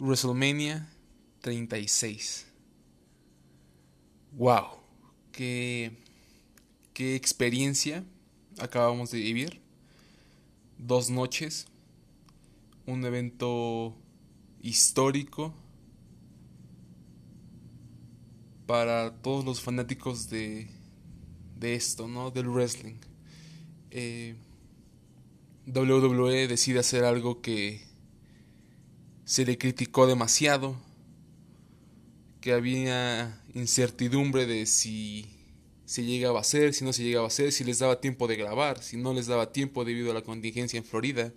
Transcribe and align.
WrestleMania 0.00 0.88
36. 1.42 2.46
¡Wow! 4.32 4.80
¡Qué, 5.30 5.92
qué 6.94 7.14
experiencia 7.14 8.02
acabamos 8.58 9.10
de 9.10 9.18
vivir! 9.18 9.60
Dos 10.78 11.10
noches, 11.10 11.66
un 12.86 13.04
evento 13.04 13.94
histórico 14.62 15.54
para 18.66 19.12
todos 19.20 19.44
los 19.44 19.60
fanáticos 19.60 20.30
de, 20.30 20.70
de 21.56 21.74
esto, 21.74 22.08
¿no? 22.08 22.30
Del 22.30 22.48
wrestling. 22.48 22.96
Eh, 23.90 24.34
WWE 25.66 26.48
decide 26.48 26.78
hacer 26.78 27.04
algo 27.04 27.42
que 27.42 27.89
se 29.30 29.44
le 29.44 29.56
criticó 29.58 30.08
demasiado, 30.08 30.74
que 32.40 32.52
había 32.52 33.40
incertidumbre 33.54 34.44
de 34.44 34.66
si 34.66 35.24
se 35.84 36.02
llegaba 36.02 36.38
a 36.38 36.40
hacer, 36.40 36.74
si 36.74 36.84
no 36.84 36.92
se 36.92 37.04
llegaba 37.04 37.26
a 37.26 37.28
hacer, 37.28 37.52
si 37.52 37.62
les 37.62 37.78
daba 37.78 38.00
tiempo 38.00 38.26
de 38.26 38.34
grabar, 38.34 38.82
si 38.82 38.96
no 38.96 39.14
les 39.14 39.28
daba 39.28 39.52
tiempo 39.52 39.84
debido 39.84 40.10
a 40.10 40.14
la 40.14 40.22
contingencia 40.22 40.78
en 40.78 40.84
Florida. 40.84 41.32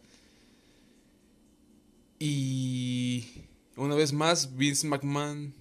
Y 2.18 3.28
una 3.76 3.94
vez 3.94 4.12
más, 4.12 4.58
Vince 4.58 4.88
McMahon 4.88 5.54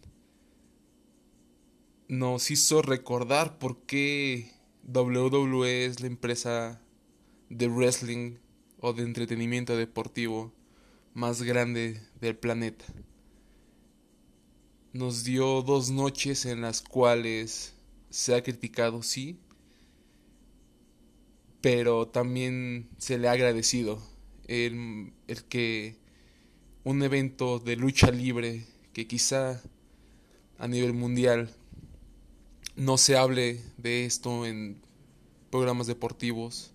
nos 2.08 2.50
hizo 2.50 2.80
recordar 2.80 3.58
por 3.58 3.82
qué 3.82 4.50
WWE 4.90 5.84
es 5.84 6.00
la 6.00 6.06
empresa 6.06 6.80
de 7.50 7.68
wrestling 7.68 8.36
o 8.80 8.94
de 8.94 9.02
entretenimiento 9.02 9.76
deportivo 9.76 10.50
más 11.14 11.42
grande 11.42 12.00
del 12.20 12.36
planeta. 12.36 12.84
Nos 14.92 15.24
dio 15.24 15.62
dos 15.62 15.90
noches 15.90 16.44
en 16.46 16.60
las 16.60 16.82
cuales 16.82 17.74
se 18.10 18.34
ha 18.34 18.42
criticado, 18.42 19.02
sí, 19.02 19.38
pero 21.60 22.08
también 22.08 22.90
se 22.98 23.18
le 23.18 23.28
ha 23.28 23.32
agradecido 23.32 24.02
el, 24.48 25.12
el 25.28 25.44
que 25.44 25.96
un 26.84 27.02
evento 27.02 27.58
de 27.58 27.76
lucha 27.76 28.10
libre 28.10 28.66
que 28.92 29.06
quizá 29.06 29.62
a 30.58 30.68
nivel 30.68 30.92
mundial 30.92 31.54
no 32.76 32.98
se 32.98 33.16
hable 33.16 33.60
de 33.76 34.04
esto 34.04 34.46
en 34.46 34.80
programas 35.50 35.86
deportivos, 35.86 36.72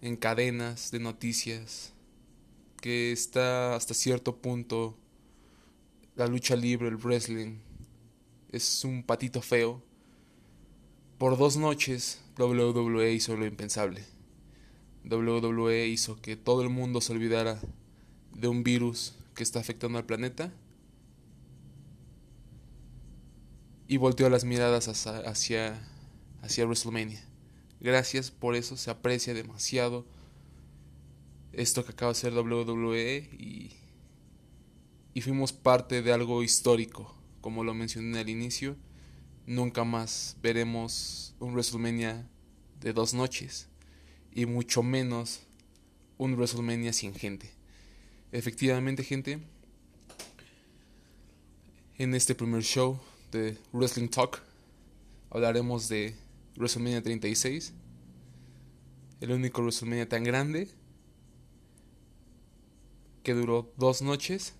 en 0.00 0.16
cadenas 0.16 0.90
de 0.90 1.00
noticias, 1.00 1.91
que 2.82 3.12
está 3.12 3.76
hasta 3.76 3.94
cierto 3.94 4.36
punto 4.36 4.98
la 6.16 6.26
lucha 6.26 6.56
libre, 6.56 6.88
el 6.88 6.96
wrestling, 6.96 7.60
es 8.50 8.84
un 8.84 9.04
patito 9.04 9.40
feo. 9.40 9.80
Por 11.16 11.38
dos 11.38 11.56
noches 11.56 12.20
WWE 12.36 13.12
hizo 13.12 13.36
lo 13.36 13.46
impensable. 13.46 14.04
WWE 15.04 15.86
hizo 15.86 16.20
que 16.20 16.36
todo 16.36 16.62
el 16.62 16.70
mundo 16.70 17.00
se 17.00 17.12
olvidara 17.12 17.60
de 18.34 18.48
un 18.48 18.64
virus 18.64 19.14
que 19.34 19.44
está 19.44 19.60
afectando 19.60 19.98
al 19.98 20.04
planeta 20.04 20.52
y 23.86 23.96
volteó 23.96 24.28
las 24.28 24.44
miradas 24.44 24.88
hacia, 24.88 25.80
hacia, 26.42 26.64
WrestleMania. 26.66 27.22
Gracias 27.80 28.32
por 28.32 28.56
eso, 28.56 28.76
se 28.76 28.90
aprecia 28.90 29.34
demasiado 29.34 30.04
esto 31.52 31.84
que 31.84 31.92
acaba 31.92 32.12
de 32.12 32.18
ser 32.18 32.32
WWE 32.32 33.30
y, 33.38 33.72
y 35.14 35.20
fuimos 35.20 35.52
parte 35.52 36.02
de 36.02 36.12
algo 36.12 36.42
histórico, 36.42 37.14
como 37.40 37.64
lo 37.64 37.74
mencioné 37.74 38.20
al 38.20 38.28
inicio. 38.28 38.76
Nunca 39.46 39.84
más 39.84 40.36
veremos 40.40 41.34
un 41.38 41.52
WrestleMania 41.52 42.28
de 42.80 42.92
dos 42.92 43.12
noches 43.14 43.68
y 44.32 44.46
mucho 44.46 44.82
menos 44.82 45.40
un 46.18 46.34
WrestleMania 46.34 46.92
sin 46.92 47.14
gente. 47.14 47.50
Efectivamente, 48.30 49.04
gente, 49.04 49.40
en 51.98 52.14
este 52.14 52.34
primer 52.34 52.62
show 52.62 52.98
de 53.30 53.58
Wrestling 53.72 54.08
Talk 54.08 54.42
hablaremos 55.30 55.88
de 55.88 56.14
WrestleMania 56.56 57.02
36, 57.02 57.74
el 59.20 59.32
único 59.32 59.62
WrestleMania 59.62 60.08
tan 60.08 60.24
grande 60.24 60.68
que 63.22 63.34
duró 63.34 63.72
dos 63.76 64.02
noches 64.02 64.54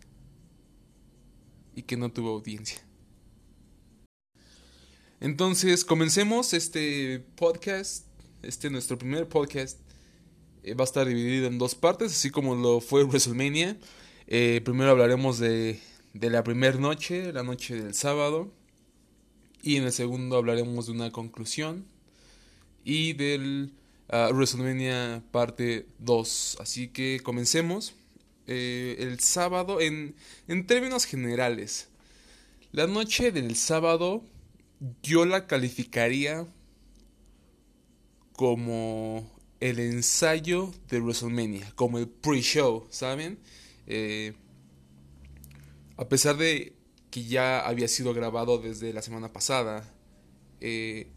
y 1.75 1.83
que 1.83 1.97
no 1.97 2.11
tuvo 2.13 2.31
audiencia. 2.31 2.79
Entonces, 5.21 5.85
comencemos 5.85 6.53
este 6.53 7.21
podcast, 7.37 8.07
este 8.43 8.71
nuestro 8.71 8.99
primer 8.99 9.29
podcast. 9.29 9.79
Eh, 10.65 10.75
va 10.75 10.83
a 10.83 10.85
estar 10.85 11.07
dividido 11.07 11.47
en 11.47 11.59
dos 11.59 11.75
partes, 11.75 12.13
así 12.13 12.31
como 12.31 12.55
lo 12.55 12.81
fue 12.81 13.05
WrestleMania. 13.05 13.79
Eh, 14.27 14.61
primero 14.65 14.91
hablaremos 14.91 15.39
de, 15.39 15.81
de 16.13 16.31
la 16.31 16.43
primera 16.43 16.79
noche, 16.79 17.33
la 17.33 17.43
noche 17.43 17.77
del 17.81 17.95
sábado. 17.95 18.53
Y 19.63 19.77
en 19.77 19.85
el 19.85 19.93
segundo 19.93 20.37
hablaremos 20.37 20.87
de 20.87 20.93
una 20.93 21.13
conclusión. 21.13 21.87
Y 22.85 23.13
del 23.13 23.73
uh, 24.13 24.35
WrestleMania 24.35 25.23
parte 25.31 25.87
2. 26.01 26.59
Así 26.61 26.89
que 26.89 27.21
comencemos. 27.23 27.95
Eh, 28.55 28.97
el 28.99 29.19
sábado, 29.21 29.81
en, 29.81 30.15
en 30.47 30.67
términos 30.67 31.07
generales, 31.07 31.89
la 32.71 32.87
noche 32.87 33.33
del 33.33 33.57
sábado 33.57 34.23
yo 35.03 35.25
la 35.25 35.47
calificaría 35.47 36.47
como 38.33 39.31
el 39.61 39.79
ensayo 39.79 40.71
de 40.89 41.01
WrestleMania, 41.01 41.73
como 41.77 41.99
el 41.99 42.09
pre-show, 42.09 42.87
¿saben? 42.91 43.39
Eh, 43.87 44.35
a 45.97 46.09
pesar 46.09 46.37
de 46.37 46.75
que 47.11 47.25
ya 47.25 47.61
había 47.61 47.89
sido 47.89 48.13
grabado 48.13 48.59
desde 48.59 48.93
la 48.93 49.01
semana 49.01 49.33
pasada, 49.33 49.91
eh, 50.61 51.09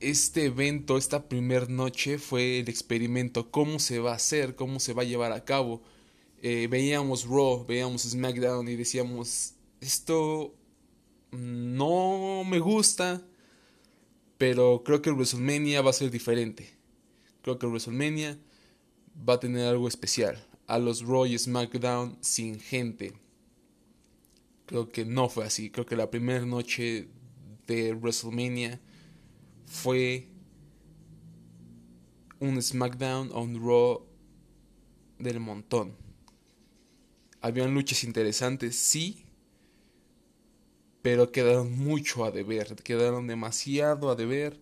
este 0.00 0.44
evento, 0.46 0.96
esta 0.96 1.28
primer 1.28 1.68
noche 1.68 2.18
fue 2.18 2.60
el 2.60 2.68
experimento, 2.68 3.50
cómo 3.50 3.78
se 3.80 3.98
va 3.98 4.12
a 4.12 4.16
hacer, 4.16 4.54
cómo 4.54 4.80
se 4.80 4.94
va 4.94 5.02
a 5.02 5.06
llevar 5.06 5.32
a 5.32 5.44
cabo. 5.44 5.82
Eh, 6.48 6.68
veíamos 6.68 7.24
Raw, 7.24 7.66
veíamos 7.66 8.02
SmackDown 8.02 8.68
y 8.68 8.76
decíamos, 8.76 9.54
esto 9.80 10.54
no 11.32 12.44
me 12.44 12.60
gusta, 12.60 13.20
pero 14.38 14.84
creo 14.84 15.02
que 15.02 15.10
WrestleMania 15.10 15.82
va 15.82 15.90
a 15.90 15.92
ser 15.92 16.08
diferente. 16.08 16.72
Creo 17.42 17.58
que 17.58 17.66
WrestleMania 17.66 18.38
va 19.28 19.34
a 19.34 19.40
tener 19.40 19.66
algo 19.66 19.88
especial. 19.88 20.38
A 20.68 20.78
los 20.78 21.02
Raw 21.04 21.26
y 21.26 21.36
SmackDown 21.36 22.16
sin 22.20 22.60
gente. 22.60 23.14
Creo 24.66 24.88
que 24.88 25.04
no 25.04 25.28
fue 25.28 25.46
así. 25.46 25.70
Creo 25.70 25.84
que 25.84 25.96
la 25.96 26.12
primera 26.12 26.46
noche 26.46 27.08
de 27.66 27.92
WrestleMania 27.92 28.80
fue 29.64 30.28
un 32.38 32.62
SmackDown 32.62 33.32
o 33.32 33.42
un 33.42 33.60
Raw 33.60 34.06
del 35.18 35.40
montón. 35.40 36.05
Habían 37.46 37.74
luchas 37.74 38.02
interesantes, 38.02 38.74
sí, 38.74 39.24
pero 41.00 41.30
quedaron 41.30 41.78
mucho 41.78 42.24
a 42.24 42.32
deber, 42.32 42.74
quedaron 42.82 43.28
demasiado 43.28 44.10
a 44.10 44.16
deber. 44.16 44.58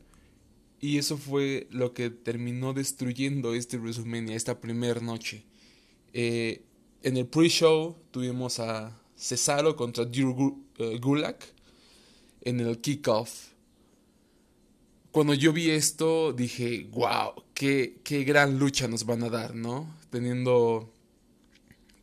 Y 0.80 0.98
eso 0.98 1.16
fue 1.16 1.66
lo 1.70 1.94
que 1.94 2.10
terminó 2.10 2.74
destruyendo 2.74 3.54
este 3.54 3.78
WrestleMania, 3.78 4.36
esta 4.36 4.60
primera 4.60 5.00
noche. 5.00 5.46
Eh, 6.12 6.62
en 7.02 7.16
el 7.16 7.26
pre-show 7.26 7.96
tuvimos 8.10 8.60
a 8.60 9.00
Cesaro 9.16 9.76
contra 9.76 10.04
Drew 10.04 10.62
eh, 10.76 10.98
Gulak 11.00 11.42
en 12.42 12.60
el 12.60 12.78
kickoff. 12.82 13.48
Cuando 15.10 15.32
yo 15.32 15.54
vi 15.54 15.70
esto 15.70 16.34
dije, 16.34 16.86
wow, 16.90 17.44
qué, 17.54 18.00
qué 18.04 18.24
gran 18.24 18.58
lucha 18.58 18.86
nos 18.88 19.06
van 19.06 19.22
a 19.22 19.30
dar, 19.30 19.54
¿no? 19.54 19.88
Teniendo, 20.10 20.92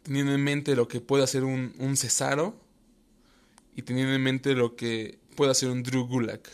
teniendo 0.03 0.33
en 0.33 0.43
mente 0.43 0.75
lo 0.75 0.87
que 0.87 1.01
puede 1.01 1.23
hacer 1.23 1.43
un, 1.43 1.73
un 1.79 1.97
Cesaro 1.97 2.55
y 3.75 3.83
teniendo 3.83 4.13
en 4.13 4.21
mente 4.21 4.53
lo 4.53 4.75
que 4.75 5.19
puede 5.35 5.51
hacer 5.51 5.69
un 5.69 5.83
Drew 5.83 6.05
Gulak, 6.05 6.49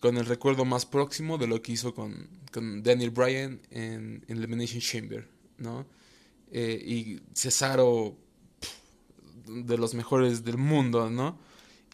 con 0.00 0.16
el 0.16 0.26
recuerdo 0.26 0.64
más 0.64 0.86
próximo 0.86 1.38
de 1.38 1.46
lo 1.46 1.62
que 1.62 1.72
hizo 1.72 1.94
con, 1.94 2.28
con 2.52 2.82
Daniel 2.82 3.10
Bryan 3.10 3.60
en, 3.70 4.24
Elimination 4.28 4.80
Chamber, 4.80 5.28
¿no? 5.58 5.86
Eh, 6.50 6.82
y 6.84 7.20
Cesaro, 7.34 8.16
de 9.46 9.78
los 9.78 9.94
mejores 9.94 10.44
del 10.44 10.58
mundo, 10.58 11.10
¿no? 11.10 11.38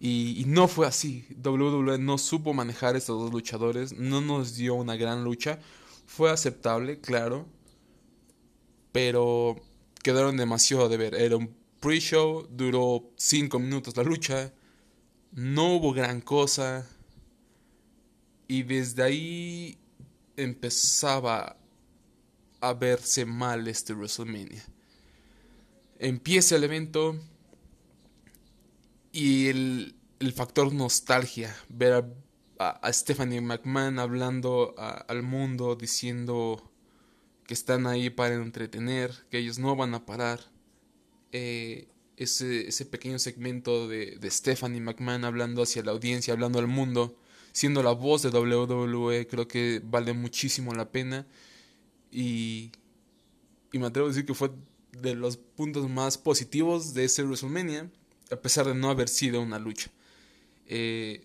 Y, 0.01 0.41
y, 0.41 0.45
no 0.47 0.67
fue 0.67 0.87
así. 0.87 1.25
WWE 1.45 1.99
no 1.99 2.19
supo 2.19 2.53
manejar 2.53 2.97
estos 2.97 3.21
dos 3.21 3.33
luchadores, 3.33 3.93
no 3.93 4.21
nos 4.21 4.57
dio 4.57 4.75
una 4.75 4.97
gran 4.97 5.23
lucha. 5.23 5.61
Fue 6.07 6.31
aceptable, 6.31 7.01
claro, 7.01 7.47
pero 8.91 9.63
quedaron 10.03 10.37
demasiado 10.37 10.89
de 10.89 10.97
ver. 10.97 11.15
Era 11.15 11.37
un 11.37 11.55
pre-show, 11.81 12.47
duró 12.51 13.11
5 13.17 13.59
minutos 13.59 13.97
la 13.97 14.03
lucha, 14.03 14.53
no 15.33 15.75
hubo 15.75 15.93
gran 15.93 16.21
cosa 16.21 16.87
y 18.47 18.63
desde 18.63 19.03
ahí 19.03 19.79
empezaba 20.37 21.57
a 22.61 22.75
verse 22.75 23.25
mal 23.25 23.67
este 23.67 23.95
WrestleMania. 23.95 24.65
Empieza 25.99 26.57
el 26.57 26.65
evento 26.65 27.19
y 29.13 29.49
el, 29.49 29.95
factor 30.35 30.73
nostalgia, 30.73 31.55
ver 31.69 32.05
a, 32.59 32.93
Stephanie 32.93 33.41
McMahon 33.41 33.99
hablando 33.99 34.75
al 34.79 35.23
mundo, 35.23 35.75
diciendo 35.75 36.72
que 37.47 37.55
están 37.55 37.87
ahí 37.87 38.11
para 38.11 38.35
entretener, 38.35 39.13
que 39.31 39.39
ellos 39.39 39.59
no 39.59 39.75
van 39.77 39.95
a 39.95 40.07
parar. 40.07 40.41
Eh, 41.33 41.89
ese, 42.17 42.69
ese, 42.69 42.85
pequeño 42.85 43.19
segmento 43.19 43.89
de, 43.89 44.19
de, 44.21 44.31
Stephanie 44.31 44.81
McMahon 44.81 45.25
hablando 45.25 45.63
hacia 45.63 45.83
la 45.83 45.93
audiencia, 45.93 46.35
hablando 46.35 46.59
al 46.59 46.69
mundo, 46.69 47.17
siendo 47.53 47.83
la 47.83 47.93
voz 47.93 48.23
de 48.23 48.29
WWE, 48.29 49.27
creo 49.27 49.49
que 49.49 49.81
vale 49.83 50.13
muchísimo 50.13 50.75
la 50.75 50.91
pena. 50.91 51.27
Y, 52.11 52.71
y 53.73 53.79
me 53.79 53.87
atrevo 53.87 54.07
a 54.07 54.11
decir 54.11 54.27
que 54.27 54.35
fue 54.35 54.51
de 54.93 55.15
los 55.15 55.37
puntos 55.37 55.89
más 55.89 56.19
positivos 56.19 56.95
de 56.95 57.05
ese 57.05 57.23
WrestleMania, 57.25 57.91
a 58.31 58.37
pesar 58.37 58.67
de 58.67 58.75
no 58.75 58.91
haber 58.91 59.09
sido 59.09 59.41
una 59.41 59.59
lucha. 59.59 59.91
Eh, 60.67 61.25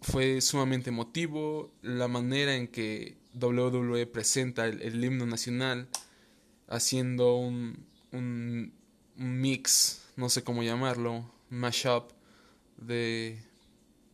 fue 0.00 0.40
sumamente 0.40 0.90
emotivo 0.90 1.72
la 1.82 2.08
manera 2.08 2.56
en 2.56 2.68
que 2.68 3.16
WWE 3.34 4.06
presenta 4.06 4.66
el, 4.66 5.04
himno 5.04 5.26
nacional 5.26 5.88
haciendo 6.68 7.36
un, 7.36 7.84
un, 8.12 8.72
mix, 9.16 10.02
no 10.16 10.28
sé 10.28 10.42
cómo 10.42 10.62
llamarlo, 10.62 11.30
mashup 11.50 12.10
de, 12.76 13.38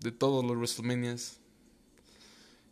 de 0.01 0.13
todos 0.13 0.45
los 0.45 0.57
WrestleManias, 0.57 1.39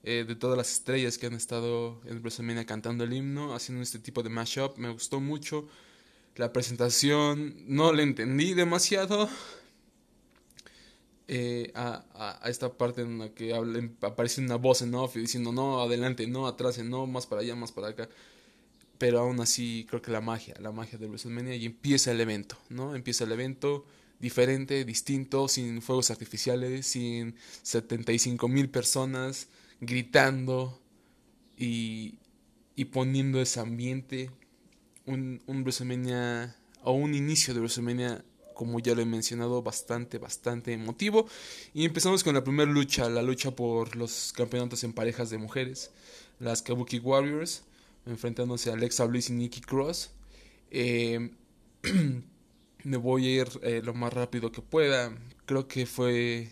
eh, 0.03 0.25
de 0.27 0.37
todas 0.37 0.57
las 0.57 0.73
estrellas 0.73 1.19
que 1.19 1.27
han 1.27 1.35
estado 1.35 2.01
en 2.05 2.21
WrestleMania 2.21 2.65
cantando 2.65 3.05
el 3.05 3.13
himno, 3.13 3.55
haciendo 3.55 3.83
este 3.83 3.99
tipo 3.99 4.23
de 4.23 4.29
mashup. 4.29 4.77
Me 4.79 4.91
gustó 4.91 5.21
mucho. 5.21 5.67
La 6.37 6.53
presentación 6.53 7.55
no 7.67 7.93
la 7.93 8.03
entendí 8.03 8.55
demasiado. 8.55 9.29
Eh, 11.29 11.73
a, 11.75 12.05
a, 12.15 12.49
esta 12.49 12.73
parte 12.73 13.03
en 13.03 13.19
la 13.19 13.31
que 13.31 13.53
aparece 14.03 14.41
una 14.41 14.55
voz 14.55 14.83
en 14.83 14.95
off 14.95 15.17
diciendo 15.17 15.51
no, 15.51 15.83
adelante, 15.83 16.27
no, 16.29 16.47
atrás, 16.47 16.79
no, 16.79 17.07
más 17.07 17.27
para 17.27 17.41
allá, 17.43 17.57
más 17.57 17.73
para 17.73 17.89
acá. 17.89 18.09
Pero 18.99 19.19
aún 19.21 19.41
así 19.41 19.87
creo 19.89 20.01
que 20.01 20.11
la 20.11 20.21
magia, 20.21 20.55
la 20.61 20.73
magia 20.73 20.99
de 20.99 21.07
WrestleMania 21.07 21.57
y 21.57 21.67
empieza 21.67 22.13
el 22.13 22.21
evento, 22.21 22.57
¿no? 22.71 22.95
Empieza 22.95 23.25
el 23.25 23.33
evento 23.33 23.85
diferente, 24.21 24.85
distinto, 24.85 25.49
sin 25.49 25.83
fuegos 25.83 26.11
artificiales, 26.11 26.87
sin 26.87 27.35
75 27.63 28.49
mil 28.49 28.71
personas 28.71 29.49
gritando 29.81 30.81
y, 31.57 32.19
y 32.77 32.87
poniendo 32.87 33.41
ese 33.41 33.61
ambiente. 33.61 34.31
Un, 35.07 35.43
un 35.47 35.63
WrestleMania 35.63 36.57
o 36.83 36.93
un 36.93 37.15
inicio 37.15 37.55
de 37.55 37.61
WrestleMania 37.61 38.25
como 38.57 38.81
ya 38.81 38.95
lo 38.95 39.03
he 39.03 39.05
mencionado, 39.05 39.63
bastante, 39.63 40.19
bastante 40.19 40.73
emotivo. 40.73 41.27
Y 41.75 41.85
empezamos 41.85 42.25
con 42.25 42.35
la 42.35 42.43
primera 42.43 42.71
lucha, 42.71 43.09
la 43.11 43.23
lucha 43.23 43.51
por 43.51 43.95
los 43.97 44.33
campeonatos 44.35 44.83
en 44.83 44.95
parejas 44.95 45.29
de 45.29 45.37
mujeres, 45.37 45.91
las 46.41 46.63
Kabuki 46.63 46.99
Warriors, 46.99 47.65
enfrentándose 48.07 48.71
a 48.71 48.73
Alexa 48.73 49.05
Bliss 49.05 49.29
y 49.29 49.35
Nikki 49.35 49.61
Cross. 49.61 50.11
Eh, 50.71 51.33
me 52.85 52.97
voy 52.97 53.27
a 53.27 53.43
ir 53.43 53.49
eh, 53.63 53.83
lo 53.85 53.93
más 53.93 54.13
rápido 54.13 54.51
que 54.51 54.63
pueda. 54.63 55.15
Creo 55.45 55.69
que 55.69 55.85
fue... 55.85 56.49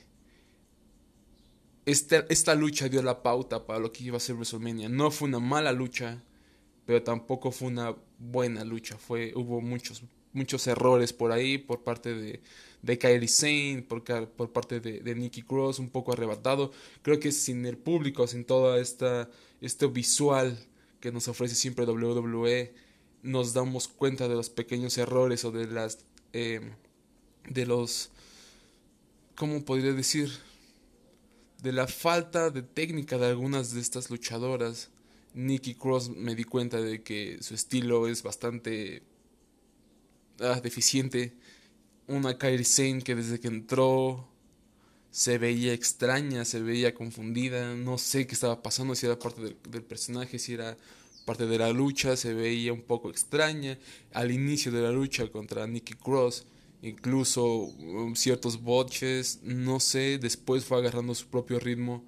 Esta, 1.86 2.24
esta 2.28 2.54
lucha 2.54 2.88
dio 2.88 3.02
la 3.02 3.22
pauta 3.22 3.66
para 3.66 3.78
lo 3.78 3.92
que 3.92 4.04
iba 4.04 4.18
a 4.18 4.20
ser 4.20 4.36
WrestleMania. 4.36 4.90
No 4.90 5.10
fue 5.10 5.28
una 5.28 5.38
mala 5.38 5.72
lucha, 5.72 6.22
pero 6.84 7.02
tampoco 7.02 7.50
fue 7.50 7.68
una 7.68 7.94
buena 8.18 8.62
lucha. 8.64 8.98
Fue, 8.98 9.32
hubo 9.34 9.60
muchos 9.62 10.02
muchos 10.34 10.66
errores 10.66 11.12
por 11.12 11.32
ahí, 11.32 11.56
por 11.56 11.82
parte 11.82 12.14
de, 12.14 12.40
de 12.82 12.98
Kairi 12.98 13.28
Sane, 13.28 13.84
por, 13.88 14.04
por 14.04 14.52
parte 14.52 14.80
de, 14.80 15.00
de 15.00 15.14
Nikki 15.14 15.42
Cross, 15.42 15.78
un 15.78 15.88
poco 15.88 16.12
arrebatado. 16.12 16.72
Creo 17.02 17.18
que 17.18 17.32
sin 17.32 17.64
el 17.64 17.78
público, 17.78 18.26
sin 18.26 18.44
toda 18.44 18.78
esta 18.78 19.30
este 19.62 19.86
visual 19.86 20.58
que 21.00 21.10
nos 21.10 21.28
ofrece 21.28 21.54
siempre 21.54 21.86
WWE, 21.86 22.74
nos 23.22 23.54
damos 23.54 23.88
cuenta 23.88 24.28
de 24.28 24.34
los 24.34 24.50
pequeños 24.50 24.98
errores 24.98 25.44
o 25.46 25.50
de 25.50 25.66
las 25.66 26.04
eh, 26.34 26.60
de 27.48 27.66
los 27.66 28.10
¿cómo 29.34 29.64
podría 29.64 29.92
decir? 29.92 30.30
de 31.64 31.72
la 31.72 31.86
falta 31.86 32.50
de 32.50 32.62
técnica 32.62 33.16
de 33.16 33.26
algunas 33.26 33.72
de 33.72 33.80
estas 33.80 34.10
luchadoras. 34.10 34.90
Nikki 35.32 35.74
Cross 35.74 36.10
me 36.10 36.34
di 36.34 36.44
cuenta 36.44 36.78
de 36.80 37.02
que 37.02 37.38
su 37.40 37.54
estilo 37.54 38.06
es 38.06 38.22
bastante 38.22 39.02
deficiente. 40.62 41.34
Una 42.06 42.36
Kairi 42.36 42.64
Sane 42.64 43.02
que 43.02 43.14
desde 43.14 43.40
que 43.40 43.48
entró 43.48 44.28
se 45.10 45.38
veía 45.38 45.72
extraña, 45.72 46.44
se 46.44 46.60
veía 46.60 46.92
confundida. 46.92 47.74
No 47.76 47.98
sé 47.98 48.26
qué 48.26 48.34
estaba 48.34 48.62
pasando, 48.62 48.96
si 48.96 49.06
era 49.06 49.16
parte 49.16 49.56
del, 49.70 49.82
personaje, 49.84 50.38
si 50.40 50.54
era 50.54 50.76
parte 51.24 51.46
de 51.46 51.56
la 51.56 51.70
lucha. 51.72 52.16
Se 52.16 52.34
veía 52.34 52.72
un 52.72 52.82
poco 52.82 53.10
extraña. 53.10 53.78
Al 54.12 54.32
inicio 54.32 54.72
de 54.72 54.82
la 54.82 54.90
lucha 54.90 55.30
contra 55.30 55.66
Nikki 55.68 55.94
Cross, 55.94 56.46
incluso 56.82 57.44
um, 57.46 58.16
ciertos 58.16 58.60
botches, 58.60 59.40
no 59.44 59.78
sé. 59.78 60.18
Después 60.18 60.64
fue 60.64 60.78
agarrando 60.78 61.14
su 61.14 61.28
propio 61.28 61.60
ritmo 61.60 62.04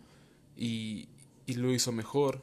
y, 0.56 1.08
y 1.46 1.54
lo 1.54 1.72
hizo 1.72 1.92
mejor. 1.92 2.42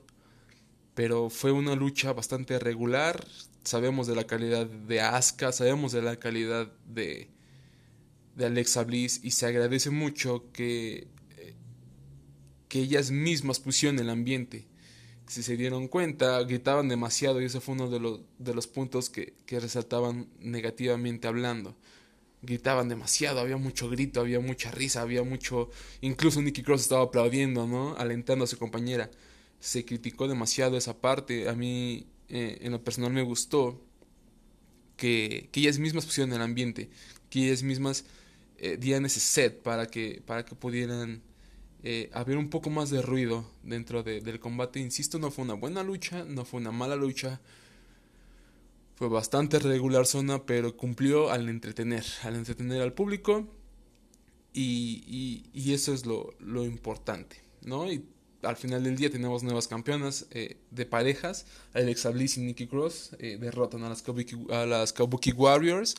Pero 0.95 1.29
fue 1.29 1.51
una 1.51 1.75
lucha 1.75 2.13
bastante 2.13 2.57
regular 2.57 3.27
sabemos 3.63 4.07
de 4.07 4.15
la 4.15 4.25
calidad 4.25 4.65
de 4.65 5.01
Asuka, 5.01 5.51
sabemos 5.51 5.91
de 5.91 6.01
la 6.01 6.17
calidad 6.17 6.71
de, 6.85 7.29
de 8.35 8.45
Alexa 8.45 8.83
Bliss 8.83 9.19
y 9.23 9.31
se 9.31 9.45
agradece 9.45 9.89
mucho 9.89 10.51
que, 10.51 11.07
que 12.67 12.79
ellas 12.79 13.11
mismas 13.11 13.59
pusieron 13.59 13.99
el 13.99 14.09
ambiente. 14.09 14.67
Si 15.27 15.41
se 15.41 15.55
dieron 15.55 15.87
cuenta, 15.87 16.41
gritaban 16.43 16.89
demasiado 16.89 17.41
y 17.41 17.45
ese 17.45 17.61
fue 17.61 17.75
uno 17.75 17.89
de 17.89 17.99
los, 17.99 18.21
de 18.39 18.53
los 18.53 18.67
puntos 18.67 19.09
que, 19.09 19.35
que 19.45 19.59
resaltaban 19.59 20.27
negativamente 20.39 21.27
hablando. 21.27 21.75
Gritaban 22.41 22.89
demasiado, 22.89 23.39
había 23.39 23.55
mucho 23.55 23.89
grito, 23.89 24.19
había 24.19 24.41
mucha 24.41 24.69
risa, 24.71 25.01
había 25.01 25.23
mucho... 25.23 25.69
Incluso 26.01 26.41
Nikki 26.41 26.61
Cross 26.61 26.81
estaba 26.81 27.03
aplaudiendo, 27.03 27.65
¿no? 27.67 27.95
Alentando 27.95 28.43
a 28.43 28.47
su 28.47 28.57
compañera. 28.57 29.09
Se 29.61 29.85
criticó 29.85 30.27
demasiado 30.27 30.75
esa 30.75 30.99
parte. 30.99 31.47
A 31.47 31.53
mí 31.53 32.12
eh, 32.33 32.57
en 32.61 32.71
lo 32.71 32.83
personal 32.83 33.13
me 33.13 33.21
gustó 33.21 33.79
que, 34.97 35.49
que, 35.51 35.59
ellas 35.59 35.77
mismas 35.77 36.03
pusieron 36.03 36.33
el 36.33 36.41
ambiente, 36.41 36.89
que 37.29 37.45
ellas 37.45 37.61
mismas 37.61 38.05
eh, 38.57 38.75
dieran 38.75 39.05
ese 39.05 39.19
set 39.19 39.61
para 39.61 39.85
que, 39.85 40.23
para 40.25 40.43
que 40.43 40.55
pudieran 40.55 41.21
eh, 41.83 42.09
haber 42.11 42.37
un 42.37 42.49
poco 42.49 42.71
más 42.71 42.89
de 42.89 43.03
ruido 43.03 43.47
dentro 43.61 44.01
del 44.01 44.39
combate. 44.39 44.79
Insisto, 44.79 45.19
no 45.19 45.29
fue 45.29 45.45
una 45.45 45.53
buena 45.53 45.83
lucha, 45.83 46.25
no 46.25 46.43
fue 46.43 46.59
una 46.59 46.71
mala 46.71 46.95
lucha. 46.95 47.39
Fue 48.95 49.09
bastante 49.09 49.59
regular 49.59 50.07
zona, 50.07 50.43
pero 50.43 50.75
cumplió 50.75 51.29
al 51.29 51.49
entretener, 51.49 52.03
al 52.23 52.33
entretener 52.35 52.81
al 52.81 52.93
público. 52.93 53.47
Y, 54.53 55.03
y, 55.05 55.49
y 55.53 55.73
eso 55.73 55.93
es 55.93 56.07
lo, 56.07 56.33
lo 56.39 56.65
importante, 56.65 57.43
¿no? 57.61 57.91
Y 57.91 58.03
al 58.43 58.55
final 58.55 58.83
del 58.83 58.95
día 58.95 59.09
tenemos 59.09 59.43
nuevas 59.43 59.67
campeonas 59.67 60.27
eh, 60.31 60.57
de 60.71 60.85
parejas. 60.85 61.45
Alexa 61.73 62.09
Bliss 62.09 62.37
y 62.37 62.41
Nikki 62.41 62.67
Cross 62.67 63.15
eh, 63.19 63.37
derrotan 63.39 63.83
a 63.83 63.89
las 63.89 64.01
Kabuki, 64.93 65.31
Warriors. 65.31 65.95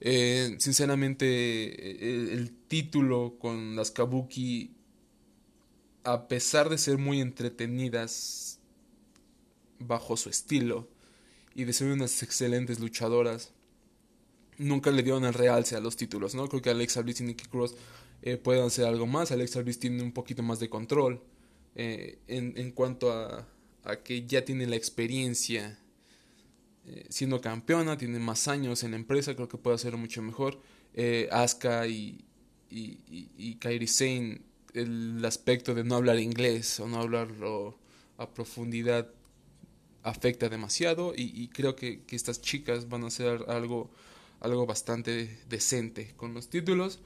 Eh, 0.00 0.56
sinceramente, 0.58 2.32
el, 2.34 2.52
título 2.68 3.36
con 3.38 3.76
las 3.76 3.90
Kabuki, 3.90 4.72
a 6.02 6.28
pesar 6.28 6.68
de 6.68 6.78
ser 6.78 6.98
muy 6.98 7.20
entretenidas 7.20 8.58
bajo 9.78 10.16
su 10.16 10.28
estilo 10.28 10.88
y 11.54 11.64
de 11.64 11.72
ser 11.72 11.92
unas 11.92 12.22
excelentes 12.22 12.80
luchadoras, 12.80 13.52
nunca 14.58 14.90
le 14.90 15.02
dieron 15.02 15.24
el 15.24 15.34
realce 15.34 15.76
a 15.76 15.80
los 15.80 15.96
títulos. 15.96 16.34
¿no? 16.34 16.48
Creo 16.48 16.62
que 16.62 16.70
Alexa 16.70 17.02
Bliss 17.02 17.20
y 17.20 17.24
Nikki 17.24 17.46
Cross 17.46 17.74
pueden 18.42 18.64
hacer 18.64 18.86
algo 18.86 19.06
más. 19.06 19.30
Alexa 19.30 19.60
Bliss 19.62 19.78
tiene 19.78 20.02
un 20.02 20.12
poquito 20.12 20.42
más 20.42 20.58
de 20.58 20.68
control 20.68 21.22
eh, 21.74 22.18
en, 22.28 22.54
en, 22.56 22.72
cuanto 22.72 23.12
a, 23.12 23.46
a, 23.84 23.96
que 23.96 24.26
ya 24.26 24.44
tiene 24.44 24.66
la 24.66 24.76
experiencia 24.76 25.78
eh, 26.86 27.06
siendo 27.08 27.40
campeona, 27.40 27.96
tiene 27.96 28.18
más 28.18 28.46
años 28.46 28.82
en 28.82 28.92
la 28.92 28.96
empresa, 28.96 29.34
creo 29.34 29.48
que 29.48 29.56
puede 29.56 29.76
hacerlo 29.76 29.98
mucho 29.98 30.20
mejor. 30.22 30.60
Eh, 30.94 31.28
Asuka 31.32 31.86
y, 31.86 32.24
y, 32.70 32.98
y, 33.36 33.54
Kairi 33.56 33.86
Sane, 33.86 34.42
el 34.74 35.24
aspecto 35.24 35.74
de 35.74 35.84
no 35.84 35.94
hablar 35.96 36.18
inglés 36.18 36.78
o 36.80 36.88
no 36.88 37.00
hablarlo 37.00 37.78
a 38.18 38.32
profundidad 38.32 39.08
afecta 40.02 40.48
demasiado 40.48 41.14
y, 41.16 41.32
y 41.34 41.48
creo 41.48 41.74
que, 41.74 42.02
que, 42.02 42.16
estas 42.16 42.42
chicas 42.42 42.88
van 42.88 43.04
a 43.04 43.06
hacer 43.06 43.44
algo 43.48 43.90
algo 44.40 44.66
bastante 44.66 45.38
decente 45.48 46.12
con 46.16 46.34
los 46.34 46.48
títulos. 46.48 47.00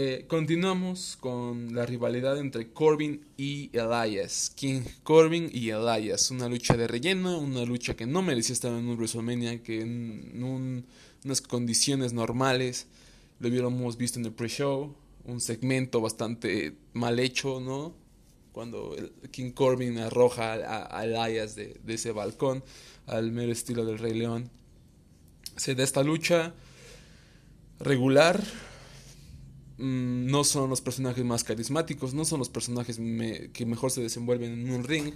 Eh, 0.00 0.26
continuamos 0.28 1.16
con 1.18 1.74
la 1.74 1.84
rivalidad 1.84 2.38
entre 2.38 2.72
Corbin 2.72 3.20
y 3.36 3.68
Elias. 3.72 4.52
King 4.54 4.82
Corbin 5.02 5.50
y 5.52 5.70
Elias. 5.70 6.30
Una 6.30 6.48
lucha 6.48 6.76
de 6.76 6.86
relleno, 6.86 7.40
una 7.40 7.64
lucha 7.64 7.96
que 7.96 8.06
no 8.06 8.22
merecía 8.22 8.52
estar 8.52 8.70
en 8.70 8.86
un 8.86 8.96
WrestleMania, 8.96 9.60
que 9.60 9.80
en 9.80 10.40
unas 11.24 11.40
condiciones 11.40 12.12
normales 12.12 12.86
lo 13.40 13.48
hubiéramos 13.48 13.96
visto 13.96 14.20
en 14.20 14.26
el 14.26 14.32
pre-show. 14.32 14.94
Un 15.24 15.40
segmento 15.40 16.00
bastante 16.00 16.76
mal 16.92 17.18
hecho, 17.18 17.58
¿no? 17.58 17.92
Cuando 18.52 18.94
King 19.32 19.50
Corbin 19.50 19.98
arroja 19.98 20.52
a, 20.96 21.04
Elias 21.06 21.56
de, 21.56 21.76
de, 21.82 21.94
ese 21.94 22.12
balcón 22.12 22.62
al 23.06 23.32
mero 23.32 23.50
estilo 23.50 23.84
del 23.84 23.98
Rey 23.98 24.14
León. 24.14 24.48
Se 25.56 25.74
da 25.74 25.82
esta 25.82 26.04
lucha 26.04 26.54
regular 27.80 28.40
Mm, 29.78 30.26
no 30.26 30.42
son 30.44 30.68
los 30.70 30.80
personajes 30.80 31.24
más 31.24 31.44
carismáticos, 31.44 32.12
no 32.12 32.24
son 32.24 32.40
los 32.40 32.48
personajes 32.48 32.98
que 33.52 33.66
mejor 33.66 33.90
se 33.90 34.02
desenvuelven 34.02 34.52
en 34.52 34.70
un 34.72 34.84
ring. 34.84 35.14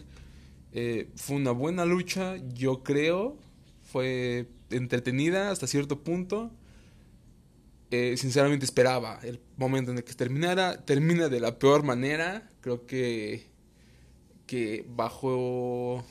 Eh, 0.73 1.11
fue 1.17 1.37
una 1.37 1.51
buena 1.51 1.85
lucha, 1.85 2.37
yo 2.55 2.83
creo. 2.83 3.37
Fue 3.83 4.49
entretenida 4.71 5.51
hasta 5.51 5.67
cierto 5.67 6.03
punto. 6.03 6.51
Eh, 7.91 8.17
sinceramente 8.17 8.65
esperaba 8.65 9.21
el 9.23 9.41
momento 9.57 9.91
en 9.91 9.99
el 9.99 10.05
que 10.05 10.15
terminara. 10.15 10.85
Termina 10.85 11.29
de 11.29 11.41
la 11.41 11.59
peor 11.59 11.83
manera. 11.83 12.51
Creo 12.61 12.87
que, 12.87 13.47
que 14.47 14.87
bajo 14.89 16.05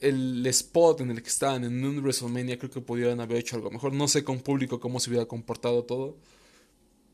el 0.00 0.46
spot 0.46 1.00
en 1.00 1.10
el 1.10 1.22
que 1.22 1.28
estaban 1.28 1.64
en 1.64 1.84
un 1.84 1.98
WrestleMania 1.98 2.58
creo 2.58 2.70
que 2.70 2.80
pudieran 2.80 3.20
haber 3.20 3.38
hecho 3.38 3.56
algo 3.56 3.70
mejor. 3.70 3.92
No 3.92 4.08
sé 4.08 4.24
con 4.24 4.40
público 4.40 4.80
cómo 4.80 5.00
se 5.00 5.10
hubiera 5.10 5.26
comportado 5.26 5.84
todo, 5.84 6.16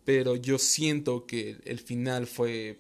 pero 0.04 0.36
yo 0.36 0.58
siento 0.58 1.26
que 1.26 1.58
el 1.64 1.80
final 1.80 2.26
fue 2.26 2.78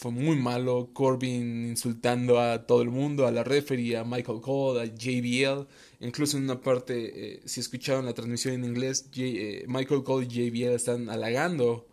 fue 0.00 0.12
muy 0.12 0.36
malo. 0.36 0.90
Corbin 0.94 1.66
insultando 1.68 2.40
a 2.40 2.66
todo 2.66 2.80
el 2.80 2.88
mundo, 2.88 3.26
a 3.26 3.30
la 3.30 3.44
referee, 3.44 3.98
a 3.98 4.04
Michael 4.04 4.40
Cole, 4.40 4.80
a 4.80 4.84
JBL. 4.86 5.66
Incluso 6.00 6.38
en 6.38 6.44
una 6.44 6.58
parte, 6.58 7.34
eh, 7.34 7.42
si 7.44 7.60
escucharon 7.60 8.06
la 8.06 8.14
transmisión 8.14 8.54
en 8.54 8.64
inglés, 8.64 9.10
eh, 9.16 9.64
Michael 9.68 10.02
Cole 10.02 10.26
y 10.26 10.50
JBL 10.50 10.74
están 10.74 11.10
halagando 11.10 11.86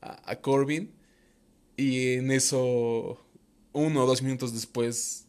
a, 0.00 0.30
a 0.30 0.40
Corbin. 0.40 0.90
Y 1.76 2.14
en 2.14 2.30
eso, 2.30 3.18
uno 3.72 4.04
o 4.04 4.06
dos 4.06 4.22
minutos 4.22 4.54
después, 4.54 5.26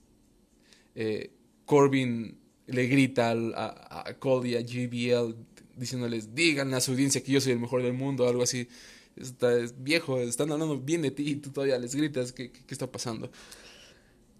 eh, 0.96 1.32
Corbin 1.66 2.38
le 2.68 2.88
grita 2.88 3.32
a, 3.32 4.10
a, 4.10 4.14
Cole 4.20 4.50
y 4.50 4.56
a 4.56 4.62
JBL 4.62 5.36
diciéndoles, 5.76 6.36
digan 6.36 6.74
a 6.74 6.82
su 6.82 6.92
audiencia 6.92 7.24
que 7.24 7.32
yo 7.32 7.42
soy 7.42 7.54
el 7.54 7.60
mejor 7.60 7.84
del 7.84 7.94
mundo, 7.94 8.28
algo 8.28 8.44
así. 8.44 8.68
Está, 9.16 9.58
es 9.58 9.84
viejo, 9.84 10.20
están 10.20 10.52
hablando 10.52 10.80
bien 10.80 11.02
de 11.02 11.12
ti 11.12 11.32
y 11.32 11.36
tú 11.36 11.52
todavía 11.52 11.78
les 11.80 11.96
gritas, 11.96 12.32
¿qué, 12.32 12.52
qué, 12.52 12.64
está 12.70 12.90
pasando? 12.92 13.32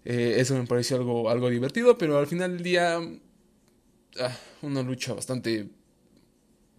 Eh, 0.04 0.36
eso 0.38 0.56
me 0.56 0.66
pareció 0.66 0.96
algo, 0.96 1.28
algo 1.28 1.50
divertido, 1.50 1.98
pero 1.98 2.18
al 2.18 2.26
final 2.26 2.54
del 2.54 2.62
día, 2.62 2.96
ah, 4.20 4.38
una 4.62 4.82
lucha 4.82 5.12
bastante, 5.12 5.68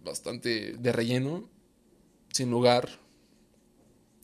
bastante 0.02 0.74
de 0.78 0.92
relleno, 0.92 1.48
sin 2.32 2.50
lugar, 2.50 2.88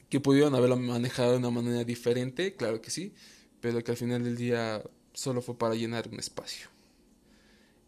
que 0.09 0.21
pudieron 0.21 0.55
haberlo 0.55 0.77
manejado 0.77 1.33
de 1.33 1.39
una 1.39 1.51
manera 1.51 1.85
diferente, 1.85 2.57
claro 2.57 2.83
que 2.83 2.91
sí, 2.91 3.15
pero 3.61 3.83
que 3.85 3.93
al 3.93 3.97
final 3.97 4.25
del 4.25 4.37
día 4.37 4.83
solo 5.21 5.43
fue 5.43 5.59
para 5.59 5.75
llenar 5.75 6.09
un 6.11 6.19
espacio. 6.19 6.69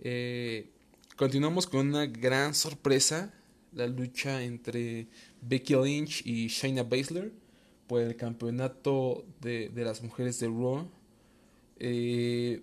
Eh, 0.01 0.69
continuamos 1.17 1.67
con 1.67 1.89
una 1.89 2.05
gran 2.05 2.55
sorpresa, 2.55 3.33
la 3.73 3.87
lucha 3.87 4.43
entre 4.43 5.07
Becky 5.41 5.75
Lynch 5.75 6.27
y 6.27 6.49
Shayna 6.49 6.83
Baszler 6.83 7.33
por 7.87 8.03
el 8.03 8.17
campeonato 8.17 9.25
de, 9.41 9.71
las 9.75 10.03
mujeres 10.03 10.41
de 10.41 10.49
Raw. 10.49 10.87
Eh, 11.79 12.61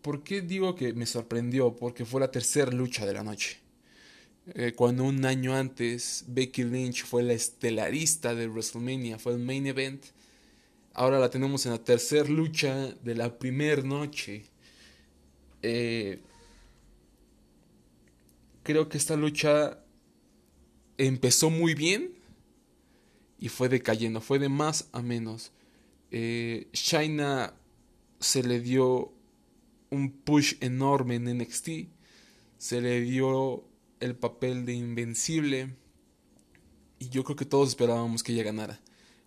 ¿Por 0.00 0.24
qué 0.24 0.40
digo 0.40 0.74
que 0.74 0.94
me 0.94 1.04
sorprendió? 1.04 1.76
Porque 1.76 2.06
fue 2.06 2.20
la 2.20 2.30
tercera 2.30 2.70
lucha 2.70 3.04
de 3.04 3.12
la 3.12 3.22
noche. 3.22 3.58
Eh, 4.54 4.72
cuando 4.74 5.04
un 5.04 5.26
año 5.26 5.54
antes 5.54 6.24
Becky 6.28 6.64
Lynch 6.64 7.04
fue 7.04 7.22
la 7.22 7.34
estelarista 7.34 8.34
de 8.34 8.48
WrestleMania, 8.48 9.18
fue 9.18 9.34
el 9.34 9.40
main 9.40 9.66
event, 9.66 10.02
Ahora 10.98 11.18
la 11.18 11.28
tenemos 11.28 11.66
en 11.66 11.72
la 11.72 11.84
tercera 11.84 12.26
lucha 12.26 12.94
de 13.02 13.14
la 13.14 13.38
primera 13.38 13.82
noche. 13.82 14.46
Eh, 15.60 16.22
creo 18.62 18.88
que 18.88 18.96
esta 18.96 19.14
lucha 19.14 19.78
empezó 20.96 21.50
muy 21.50 21.74
bien 21.74 22.14
y 23.38 23.50
fue 23.50 23.68
decayendo, 23.68 24.22
fue 24.22 24.38
de 24.38 24.48
más 24.48 24.88
a 24.92 25.02
menos. 25.02 25.52
Eh, 26.12 26.68
Shaina 26.72 27.52
se 28.18 28.42
le 28.42 28.60
dio 28.60 29.12
un 29.90 30.10
push 30.10 30.54
enorme 30.60 31.16
en 31.16 31.36
NXT, 31.36 31.68
se 32.56 32.80
le 32.80 33.02
dio 33.02 33.68
el 34.00 34.16
papel 34.16 34.64
de 34.64 34.72
invencible 34.72 35.76
y 36.98 37.10
yo 37.10 37.22
creo 37.22 37.36
que 37.36 37.44
todos 37.44 37.68
esperábamos 37.68 38.22
que 38.22 38.32
ella 38.32 38.44
ganara 38.44 38.80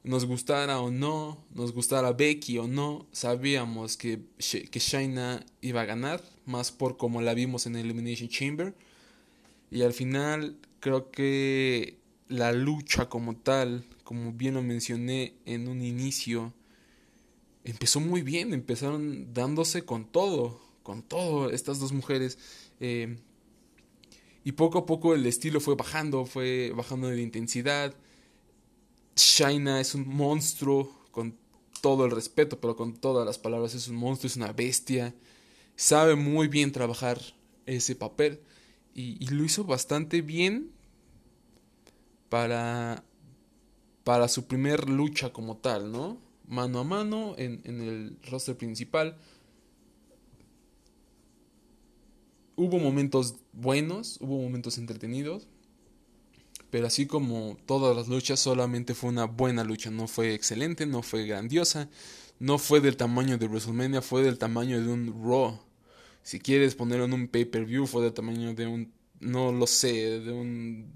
nos 0.09 0.25
gustara 0.25 0.79
o 0.79 0.89
no, 0.89 1.37
nos 1.53 1.71
gustara 1.71 2.13
Becky 2.13 2.57
o 2.57 2.67
no, 2.67 3.05
sabíamos 3.11 3.95
que, 3.95 4.19
que 4.39 4.79
Shaina 4.79 5.45
iba 5.61 5.81
a 5.81 5.85
ganar, 5.85 6.19
más 6.47 6.71
por 6.71 6.97
como 6.97 7.21
la 7.21 7.35
vimos 7.35 7.67
en 7.67 7.75
Elimination 7.75 8.27
Chamber. 8.27 8.73
Y 9.69 9.83
al 9.83 9.93
final 9.93 10.57
creo 10.79 11.11
que 11.11 11.99
la 12.27 12.51
lucha 12.53 13.07
como 13.07 13.35
tal, 13.35 13.85
como 14.03 14.33
bien 14.33 14.55
lo 14.55 14.63
mencioné 14.63 15.35
en 15.45 15.67
un 15.67 15.83
inicio, 15.83 16.55
empezó 17.63 17.99
muy 17.99 18.23
bien, 18.23 18.55
empezaron 18.55 19.31
dándose 19.31 19.83
con 19.83 20.05
todo, 20.05 20.59
con 20.81 21.03
todo 21.03 21.51
estas 21.51 21.79
dos 21.79 21.91
mujeres. 21.91 22.39
Eh, 22.79 23.15
y 24.43 24.53
poco 24.53 24.79
a 24.79 24.85
poco 24.87 25.13
el 25.13 25.27
estilo 25.27 25.59
fue 25.59 25.75
bajando, 25.75 26.25
fue 26.25 26.73
bajando 26.75 27.09
de 27.09 27.21
intensidad 27.21 27.93
Shaina 29.19 29.81
es 29.81 29.95
un 29.95 30.07
monstruo, 30.07 30.95
con 31.11 31.35
todo 31.81 32.05
el 32.05 32.11
respeto, 32.11 32.59
pero 32.59 32.75
con 32.75 32.93
todas 32.93 33.25
las 33.25 33.37
palabras, 33.37 33.75
es 33.75 33.87
un 33.87 33.95
monstruo, 33.95 34.27
es 34.27 34.37
una 34.37 34.53
bestia. 34.53 35.13
Sabe 35.75 36.15
muy 36.15 36.47
bien 36.47 36.71
trabajar 36.71 37.19
ese 37.65 37.95
papel 37.95 38.39
y, 38.93 39.25
lo 39.27 39.43
hizo 39.43 39.63
bastante 39.63 40.21
bien 40.21 40.71
para, 42.29 43.03
para 44.03 44.27
su 44.27 44.45
primer 44.45 44.89
lucha 44.89 45.31
como 45.31 45.57
tal, 45.57 45.91
¿no? 45.91 46.17
Mano 46.47 46.79
a 46.79 46.83
mano 46.83 47.35
en, 47.37 47.61
en 47.65 47.81
el 47.81 48.17
roster 48.23 48.57
principal. 48.57 49.17
Hubo 52.55 52.79
momentos 52.79 53.35
buenos, 53.53 54.17
hubo 54.19 54.41
momentos 54.41 54.77
entretenidos 54.77 55.47
pero 56.71 56.87
así 56.87 57.05
como 57.07 57.57
todas 57.65 57.95
las 57.95 58.07
luchas, 58.07 58.39
solamente 58.39 58.93
fue 58.93 59.09
una 59.09 59.25
buena 59.25 59.63
lucha. 59.63 59.89
No 59.89 60.07
fue 60.07 60.33
excelente, 60.33 60.85
no 60.85 61.01
fue 61.01 61.25
grandiosa, 61.25 61.89
no 62.39 62.57
fue 62.57 62.79
del 62.81 62.97
tamaño 62.97 63.37
de 63.37 63.47
WrestleMania, 63.47 64.01
fue 64.01 64.23
del 64.23 64.37
tamaño 64.37 64.81
de 64.81 64.87
un 64.87 65.23
Raw. 65.23 65.59
Si 66.21 66.39
quieres 66.39 66.75
ponerlo 66.75 67.05
en 67.05 67.13
un 67.13 67.27
pay-per-view, 67.27 67.87
fue 67.87 68.03
del 68.03 68.13
tamaño 68.13 68.53
de 68.53 68.67
un, 68.67 68.93
no 69.19 69.51
lo 69.51 69.65
sé, 69.67 70.19
de 70.19 70.31
un 70.31 70.91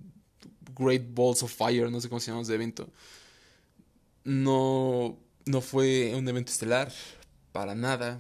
Great 0.78 1.04
Balls 1.14 1.44
of 1.44 1.54
Fire, 1.54 1.90
no 1.92 2.00
sé 2.02 2.10
cómo 2.10 2.20
se 2.20 2.32
llama 2.32 2.44
ese 2.44 2.54
evento. 2.54 2.90
No, 4.24 5.18
no 5.46 5.62
fue 5.62 6.14
un 6.16 6.28
evento 6.28 6.52
estelar, 6.52 6.92
para 7.52 7.76
nada. 7.76 8.20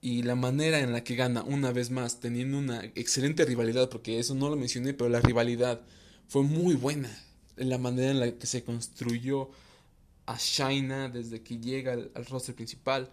Y 0.00 0.22
la 0.22 0.34
manera 0.34 0.80
en 0.80 0.92
la 0.92 1.04
que 1.04 1.16
gana 1.16 1.42
una 1.42 1.72
vez 1.72 1.90
más, 1.90 2.20
teniendo 2.20 2.58
una 2.58 2.84
excelente 2.94 3.44
rivalidad, 3.44 3.88
porque 3.88 4.18
eso 4.18 4.34
no 4.34 4.48
lo 4.48 4.56
mencioné, 4.56 4.92
pero 4.92 5.08
la 5.10 5.20
rivalidad 5.20 5.82
fue 6.28 6.42
muy 6.42 6.74
buena. 6.74 7.10
La 7.56 7.78
manera 7.78 8.10
en 8.10 8.20
la 8.20 8.32
que 8.32 8.46
se 8.46 8.64
construyó 8.64 9.50
a 10.26 10.36
Shaina 10.38 11.08
desde 11.08 11.42
que 11.42 11.58
llega 11.58 11.92
al, 11.92 12.26
roster 12.26 12.54
principal. 12.54 13.10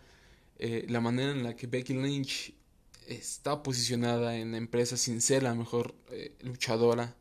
Eh, 0.60 0.86
la 0.89 1.00
manera 1.00 1.32
en 1.32 1.43
la 1.43 1.55
que 1.55 1.67
Becky 1.67 1.93
Lynch 1.93 2.53
está 3.08 3.63
posicionada 3.63 4.38
en 4.38 4.51
la 4.51 4.58
empresa 4.58 4.98
sin 4.98 5.22
ser 5.22 5.43
la 5.43 5.53
mejor 5.53 5.96
eh, 6.12 6.36
luchadora. 6.41 7.15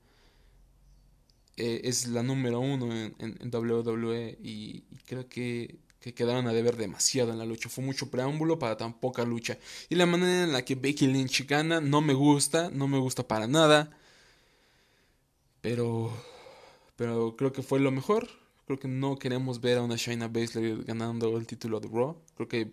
Eh, 1.57 1.83
es 1.85 2.09
la 2.09 2.23
número 2.23 2.61
uno 2.61 2.93
en, 2.95 3.51
WWE 3.53 4.39
y, 4.43 4.81
creo 5.07 5.29
que, 5.29 5.77
que, 6.01 6.15
quedaron 6.15 6.47
a 6.49 6.53
deber 6.53 6.77
demasiado 6.77 7.33
en 7.33 7.39
la 7.39 7.45
lucha. 7.45 7.69
Fue 7.69 7.85
mucho 7.85 8.11
preámbulo 8.11 8.59
para 8.59 8.77
tan 8.77 8.99
poca 8.99 9.25
lucha. 9.25 9.59
Y 9.91 9.97
la 9.97 10.07
manera 10.07 10.45
en 10.45 10.53
la 10.53 10.65
que 10.65 10.75
Becky 10.75 11.07
Lynch 11.07 11.47
gana 11.47 11.81
no 11.81 12.01
me 12.01 12.15
gusta, 12.15 12.71
no 12.71 12.89
me 12.89 12.99
gusta 12.99 13.29
para 13.29 13.47
nada. 13.47 13.91
Pero, 15.63 16.13
pero 16.97 17.37
creo 17.37 17.53
que 17.53 17.63
fue 17.63 17.81
lo 17.81 17.91
mejor. 17.91 18.29
Creo 18.67 18.79
que 18.79 18.89
no 18.89 19.19
queremos 19.19 19.61
ver 19.61 19.79
a 19.79 19.83
una 19.83 19.97
Shayna 19.97 20.29
Baszler 20.29 20.85
ganando 20.85 21.39
el 21.39 21.47
título 21.47 21.81
de 21.81 21.89
Raw. 21.89 22.21
Creo 22.35 22.49
que 22.49 22.73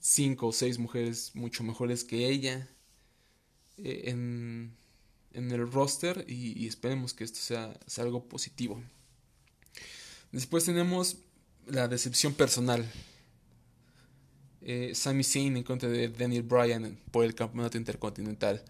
cinco 0.00 0.48
o 0.48 0.52
seis 0.52 0.78
mujeres 0.78 1.32
mucho 1.34 1.62
mejores 1.64 2.04
que 2.04 2.28
ella. 2.28 2.68
eh, 3.78 4.10
en, 4.10 4.76
en, 5.32 5.50
el 5.52 5.70
roster 5.70 6.24
y, 6.28 6.66
esperemos 6.66 7.14
que 7.14 7.24
esto 7.24 7.40
sea, 7.40 7.74
algo 7.98 8.24
positivo. 8.28 8.82
Después 10.32 10.64
tenemos 10.64 11.18
la 11.66 11.88
decepción 11.88 12.34
personal. 12.34 12.88
Eh, 14.62 14.92
Sami 14.94 15.24
Zayn 15.24 15.56
en 15.56 15.64
contra 15.64 15.88
de 15.88 16.08
Daniel 16.08 16.42
Bryan 16.42 16.98
por 17.10 17.24
el 17.24 17.34
campeonato 17.34 17.78
intercontinental. 17.78 18.62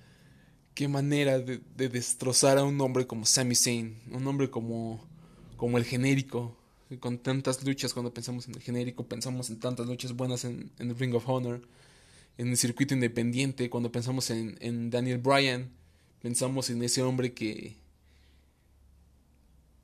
Qué 0.81 0.89
manera 0.89 1.39
de, 1.39 1.61
destrozar 1.77 2.57
a 2.57 2.65
un 2.65 2.81
hombre 2.81 3.07
como 3.07 3.27
Sami 3.27 3.55
Zayn, 3.55 3.99
un 4.13 4.27
hombre 4.27 4.49
como, 4.49 5.07
como 5.59 5.77
el 5.77 5.85
genérico, 5.85 6.57
con 7.01 7.19
tantas 7.19 7.63
luchas 7.63 7.93
cuando 7.93 8.15
pensamos 8.15 8.49
en 8.49 8.55
el 8.55 8.63
genérico, 8.63 9.05
pensamos 9.05 9.51
en 9.51 9.61
tantas 9.61 9.87
luchas 9.87 10.17
buenas 10.17 10.47
en, 10.47 10.71
el 10.79 10.99
Ring 10.99 11.15
of 11.15 11.29
Honor 11.29 11.61
en 12.39 12.49
el 12.49 12.57
circuito 12.57 12.95
independiente, 12.95 13.69
cuando 13.69 13.93
pensamos 13.93 14.31
en, 14.31 14.89
Daniel 14.89 15.19
Bryan, 15.19 15.71
pensamos 16.23 16.71
en 16.71 16.83
ese 16.83 17.03
hombre 17.03 17.35
que, 17.35 17.77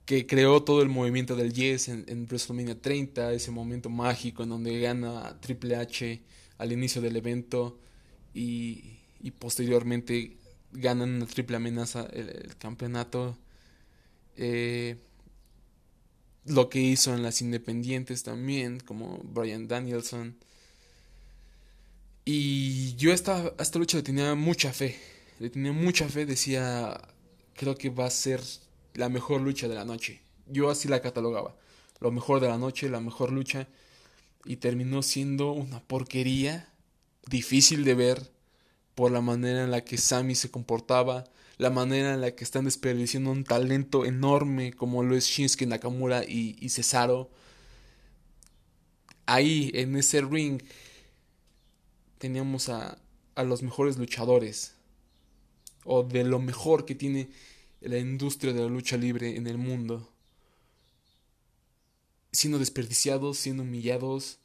que 0.07 0.27
creó 0.27 0.63
todo 0.63 0.81
el 0.81 0.89
movimiento 0.89 1.37
del 1.37 1.53
Yes 1.53 1.89
en, 1.89 2.07
en, 2.09 2.25
WrestleMania 2.25 2.81
30, 2.81 3.35
ese 3.35 3.51
momento 3.51 3.91
mágico 3.91 4.45
en 4.45 4.49
donde 4.49 4.81
gana 4.81 5.39
Triple 5.43 5.77
H 5.77 6.23
al 6.57 6.73
inicio 6.73 7.03
del 7.03 7.17
evento 7.17 7.79
y, 8.33 8.97
y 9.21 9.33
posteriormente 9.33 10.39
ganan 10.73 11.17
una 11.17 11.27
triple 11.27 11.57
amenaza 11.57 12.07
el, 12.13 12.57
campeonato. 12.59 13.37
Eh, 14.37 14.97
lo 16.47 16.69
que 16.69 16.81
hizo 16.81 17.15
en 17.15 17.23
las 17.23 17.43
independientes 17.43 18.23
también, 18.23 18.81
como 18.81 19.19
Brian 19.25 19.69
Danielson. 19.69 20.37
Y 22.25 22.95
yo 22.97 23.13
esta, 23.13 23.53
esta 23.59 23.79
lucha 23.79 23.99
le 23.99 24.03
tenía 24.03 24.35
mucha 24.35 24.73
fe. 24.73 24.97
Le 25.39 25.51
tenía 25.51 25.73
mucha 25.73 26.09
fe, 26.09 26.27
decía, 26.27 27.01
creo 27.55 27.77
que 27.77 27.91
va 27.91 28.07
a 28.07 28.11
ser 28.11 28.41
la 28.95 29.09
mejor 29.09 29.41
lucha 29.41 29.69
de 29.69 29.75
la 29.75 29.85
noche. 29.85 30.21
Yo 30.47 30.71
así 30.71 30.89
la 30.89 31.03
catalogaba. 31.03 31.57
Lo 32.01 32.11
mejor 32.11 32.41
de 32.41 32.49
la 32.49 32.59
noche, 32.59 32.89
la 32.89 33.01
mejor 33.01 33.33
lucha. 33.33 33.69
Y 34.45 34.57
terminó 34.57 35.03
siendo 35.03 35.53
una 35.53 35.81
porquería 35.81 36.73
difícil 37.27 37.85
de 37.85 37.95
ver 37.95 38.31
por 38.97 39.13
la 39.13 39.21
manera 39.21 39.63
en 39.63 39.71
la 39.71 39.85
que 39.85 39.99
Sammy 39.99 40.35
se 40.35 40.51
comportaba, 40.51 41.25
la 41.59 41.71
manera 41.71 42.15
en 42.15 42.23
la 42.23 42.35
que 42.35 42.45
están 42.45 42.65
desperdiciando 42.65 43.31
un 43.31 43.45
talento 43.45 44.07
enorme 44.07 44.73
como 44.73 45.03
lo 45.03 45.15
es 45.15 45.27
Shinsuke 45.27 45.67
Nakamura 45.67 46.25
y, 46.25 46.69
Cesaro. 46.71 47.31
Ahí, 49.27 49.71
en 49.75 49.97
ese 49.97 50.23
ring, 50.23 50.63
teníamos 52.17 52.71
a, 52.71 52.99
a 53.35 53.43
los 53.45 53.63
mejores 53.63 53.99
luchadores 53.99 54.75
o 55.85 56.03
de 56.03 56.25
lo 56.25 56.39
mejor 56.39 56.87
que 56.87 56.95
tiene 56.95 57.29
la 57.83 57.99
industria 57.99 58.55
de 58.55 58.63
la 58.63 58.69
lucha 58.69 58.97
libre 58.97 59.37
en 59.37 59.47
el 59.47 59.59
mundo, 59.59 60.11
siendo 62.33 62.59
desperdiciados, 62.59 63.37
siendo 63.37 63.63
humillados, 63.63 64.39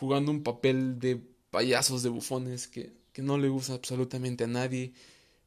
jugando 0.00 0.32
un 0.32 0.42
papel 0.42 0.98
de 0.98 1.20
payasos, 1.50 2.02
de 2.02 2.08
bufones 2.08 2.68
que, 2.68 2.97
que 3.18 3.22
no 3.24 3.36
le 3.36 3.48
gusta 3.48 3.74
absolutamente 3.74 4.44
a 4.44 4.46
nadie. 4.46 4.92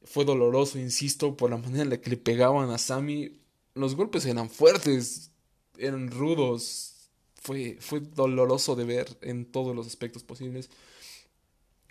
Fue 0.04 0.26
doloroso, 0.26 0.78
insisto, 0.78 1.38
por 1.38 1.52
la 1.52 1.56
manera 1.56 1.84
en 1.84 1.90
la 1.90 2.02
que 2.02 2.10
le 2.10 2.18
pegaban 2.18 2.70
a 2.70 2.78
Sammy. 2.78 3.40
Los 3.76 3.96
golpes 3.96 4.26
eran 4.26 4.50
fuertes, 4.50 5.32
eran 5.78 6.12
rudos. 6.12 7.10
Fue, 7.36 7.78
fue 7.80 8.02
doloroso 8.02 8.76
de 8.76 8.84
ver 8.84 9.18
en 9.22 9.46
todos 9.46 9.74
los 9.74 9.88
aspectos 9.88 10.22
posibles 10.22 10.70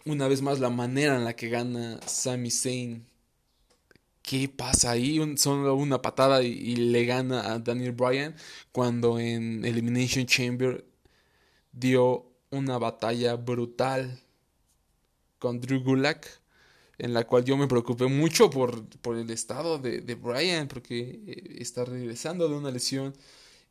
una 0.05 0.29
vez 0.29 0.43
más 0.43 0.61
la 0.61 0.69
manera 0.69 1.17
en 1.17 1.25
la 1.25 1.35
que 1.35 1.49
gana 1.49 1.99
Sami 2.07 2.51
Zayn. 2.51 3.07
¿Qué 4.21 4.51
pasa 4.51 4.91
ahí? 4.91 5.19
solo 5.39 5.75
una 5.77 6.03
patada 6.03 6.43
y, 6.43 6.77
le 6.77 7.07
gana 7.07 7.55
a 7.55 7.59
Daniel 7.59 7.93
Bryan 7.93 8.37
cuando 8.71 9.19
en 9.19 9.64
Elimination 9.64 10.27
Chamber 10.27 10.85
dio 11.73 12.31
una 12.51 12.77
batalla 12.77 13.37
brutal 13.37 14.21
con 15.40 15.61
Drew 15.61 15.83
Gulak 15.83 16.29
en 16.98 17.14
la 17.14 17.26
cual 17.26 17.44
yo 17.44 17.57
me 17.57 17.66
preocupé 17.66 18.07
mucho 18.07 18.50
por, 18.50 18.87
por 19.00 19.16
el 19.16 19.31
estado 19.31 19.79
de, 19.79 20.00
de 20.03 20.14
Bryan 20.14 20.68
porque 20.68 21.20
eh, 21.26 21.57
está 21.59 21.85
regresando 21.85 22.48
de 22.48 22.55
una 22.55 22.70
lesión 22.70 23.14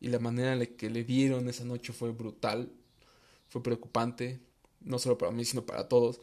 y 0.02 0.10
la 0.10 0.20
manera 0.20 0.52
en 0.54 0.60
la 0.60 0.66
que 0.66 0.90
le 0.90 1.06
dieron 1.06 1.48
esa 1.48 1.64
noche 1.64 1.94
fue 1.94 2.12
brutal, 2.12 2.72
fue 3.48 3.64
preocupante 3.64 4.42
no 4.82 5.00
solo 5.00 5.18
para 5.18 5.32
mí, 5.32 5.46
sino 5.46 5.66
para 5.66 5.88
todos. 5.88 6.20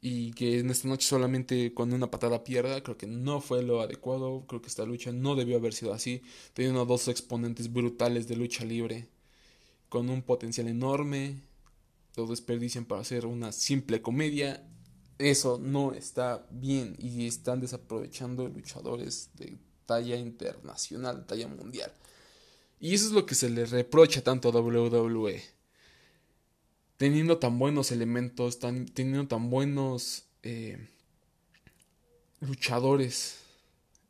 Y 0.00 0.32
que 0.32 0.60
en 0.60 0.70
esta 0.70 0.88
noche 0.88 1.06
solamente 1.08 1.74
con 1.74 1.92
una 1.92 2.10
patada 2.10 2.44
pierda, 2.44 2.82
creo 2.82 2.96
que 2.96 3.06
no 3.06 3.40
fue 3.40 3.62
lo 3.62 3.80
adecuado. 3.80 4.44
Creo 4.46 4.60
que 4.62 4.68
esta 4.68 4.84
lucha 4.84 5.12
no 5.12 5.34
debió 5.34 5.56
haber 5.56 5.74
sido 5.74 5.92
así. 5.92 6.22
Teniendo 6.54 6.84
dos 6.84 7.08
exponentes 7.08 7.72
brutales 7.72 8.28
de 8.28 8.36
lucha 8.36 8.64
libre, 8.64 9.08
con 9.88 10.10
un 10.10 10.22
potencial 10.22 10.68
enorme, 10.68 11.40
lo 12.16 12.26
desperdician 12.26 12.84
para 12.84 13.00
hacer 13.00 13.26
una 13.26 13.52
simple 13.52 14.02
comedia. 14.02 14.64
Eso 15.18 15.58
no 15.58 15.92
está 15.92 16.46
bien 16.50 16.96
y 16.98 17.26
están 17.26 17.60
desaprovechando 17.60 18.48
luchadores 18.48 19.30
de 19.34 19.56
talla 19.86 20.16
internacional, 20.16 21.26
talla 21.26 21.48
mundial. 21.48 21.92
Y 22.78 22.94
eso 22.94 23.06
es 23.06 23.12
lo 23.12 23.24
que 23.24 23.34
se 23.34 23.48
le 23.48 23.64
reprocha 23.64 24.22
tanto 24.22 24.48
a 24.48 24.60
WWE 24.60 25.56
teniendo 26.96 27.38
tan 27.38 27.58
buenos 27.58 27.92
elementos, 27.92 28.58
teniendo 28.58 29.26
tan 29.28 29.50
buenos 29.50 30.24
eh, 30.42 30.88
luchadores 32.40 33.38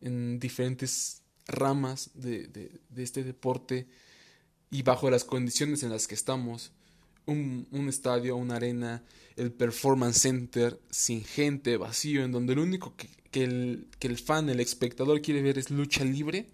en 0.01 0.39
diferentes 0.39 1.23
ramas 1.47 2.11
de, 2.15 2.71
este 2.97 3.25
deporte 3.25 3.87
y 4.71 4.83
bajo 4.83 5.11
las 5.11 5.25
condiciones 5.25 5.83
en 5.83 5.91
las 5.91 6.07
que 6.07 6.15
estamos, 6.15 6.73
un, 7.27 7.67
un, 7.71 7.89
estadio, 7.89 8.37
una 8.37 8.57
arena, 8.57 9.03
el 9.37 9.53
performance 9.53 10.21
center 10.21 10.81
sin 10.91 11.25
gente, 11.25 11.77
vacío, 11.77 12.25
en 12.25 12.33
donde 12.33 12.55
lo 12.55 12.63
único 12.63 12.95
que, 12.97 13.45
el, 13.45 13.89
que 13.99 14.09
el 14.09 14.19
fan, 14.19 14.49
el 14.49 14.61
espectador 14.61 15.21
quiere 15.21 15.43
ver 15.43 15.59
es 15.59 15.71
lucha 15.71 16.05
libre, 16.05 16.47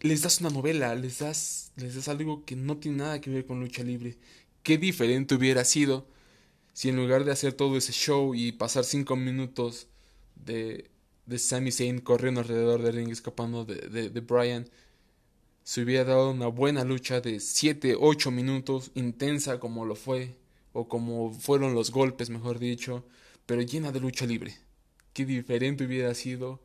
les 0.00 0.20
das 0.20 0.40
una 0.40 0.50
novela, 0.50 0.94
les 0.94 1.18
das, 1.18 1.72
les 1.76 1.94
das 1.94 2.08
algo 2.08 2.44
que 2.44 2.56
no 2.56 2.76
tiene 2.76 2.98
nada 2.98 3.20
que 3.20 3.30
ver 3.30 3.46
con 3.46 3.60
lucha 3.60 3.82
libre. 3.82 4.18
Qué 4.62 4.76
diferente 4.76 5.34
hubiera 5.34 5.64
sido 5.64 6.06
si 6.74 6.90
en 6.90 6.96
lugar 6.96 7.24
de 7.24 7.32
hacer 7.32 7.54
todo 7.54 7.76
ese 7.78 7.92
show 7.92 8.34
y 8.34 8.52
pasar 8.52 8.84
cinco 8.84 9.16
minutos 9.16 9.86
de, 10.34 10.90
de 11.24 11.38
Sami 11.38 11.72
Zayn 11.72 12.00
corriendo 12.00 12.40
alrededor 12.40 12.82
del 12.82 12.94
ring 12.96 13.10
escapando 13.10 13.64
de, 13.64 14.10
de 14.10 14.20
Brian, 14.20 14.68
se 15.64 15.82
hubiera 15.82 16.04
dado 16.04 16.30
una 16.30 16.46
buena 16.46 16.84
lucha 16.84 17.20
de 17.20 17.40
7, 17.40 17.96
8 17.98 18.30
minutos, 18.30 18.92
intensa 18.94 19.58
como 19.58 19.84
lo 19.84 19.96
fue, 19.96 20.36
o 20.72 20.88
como 20.88 21.32
fueron 21.32 21.74
los 21.74 21.90
golpes, 21.90 22.30
mejor 22.30 22.58
dicho, 22.58 23.04
pero 23.46 23.62
llena 23.62 23.90
de 23.90 24.00
lucha 24.00 24.26
libre. 24.26 24.56
Qué 25.12 25.24
diferente 25.24 25.84
hubiera 25.84 26.14
sido 26.14 26.60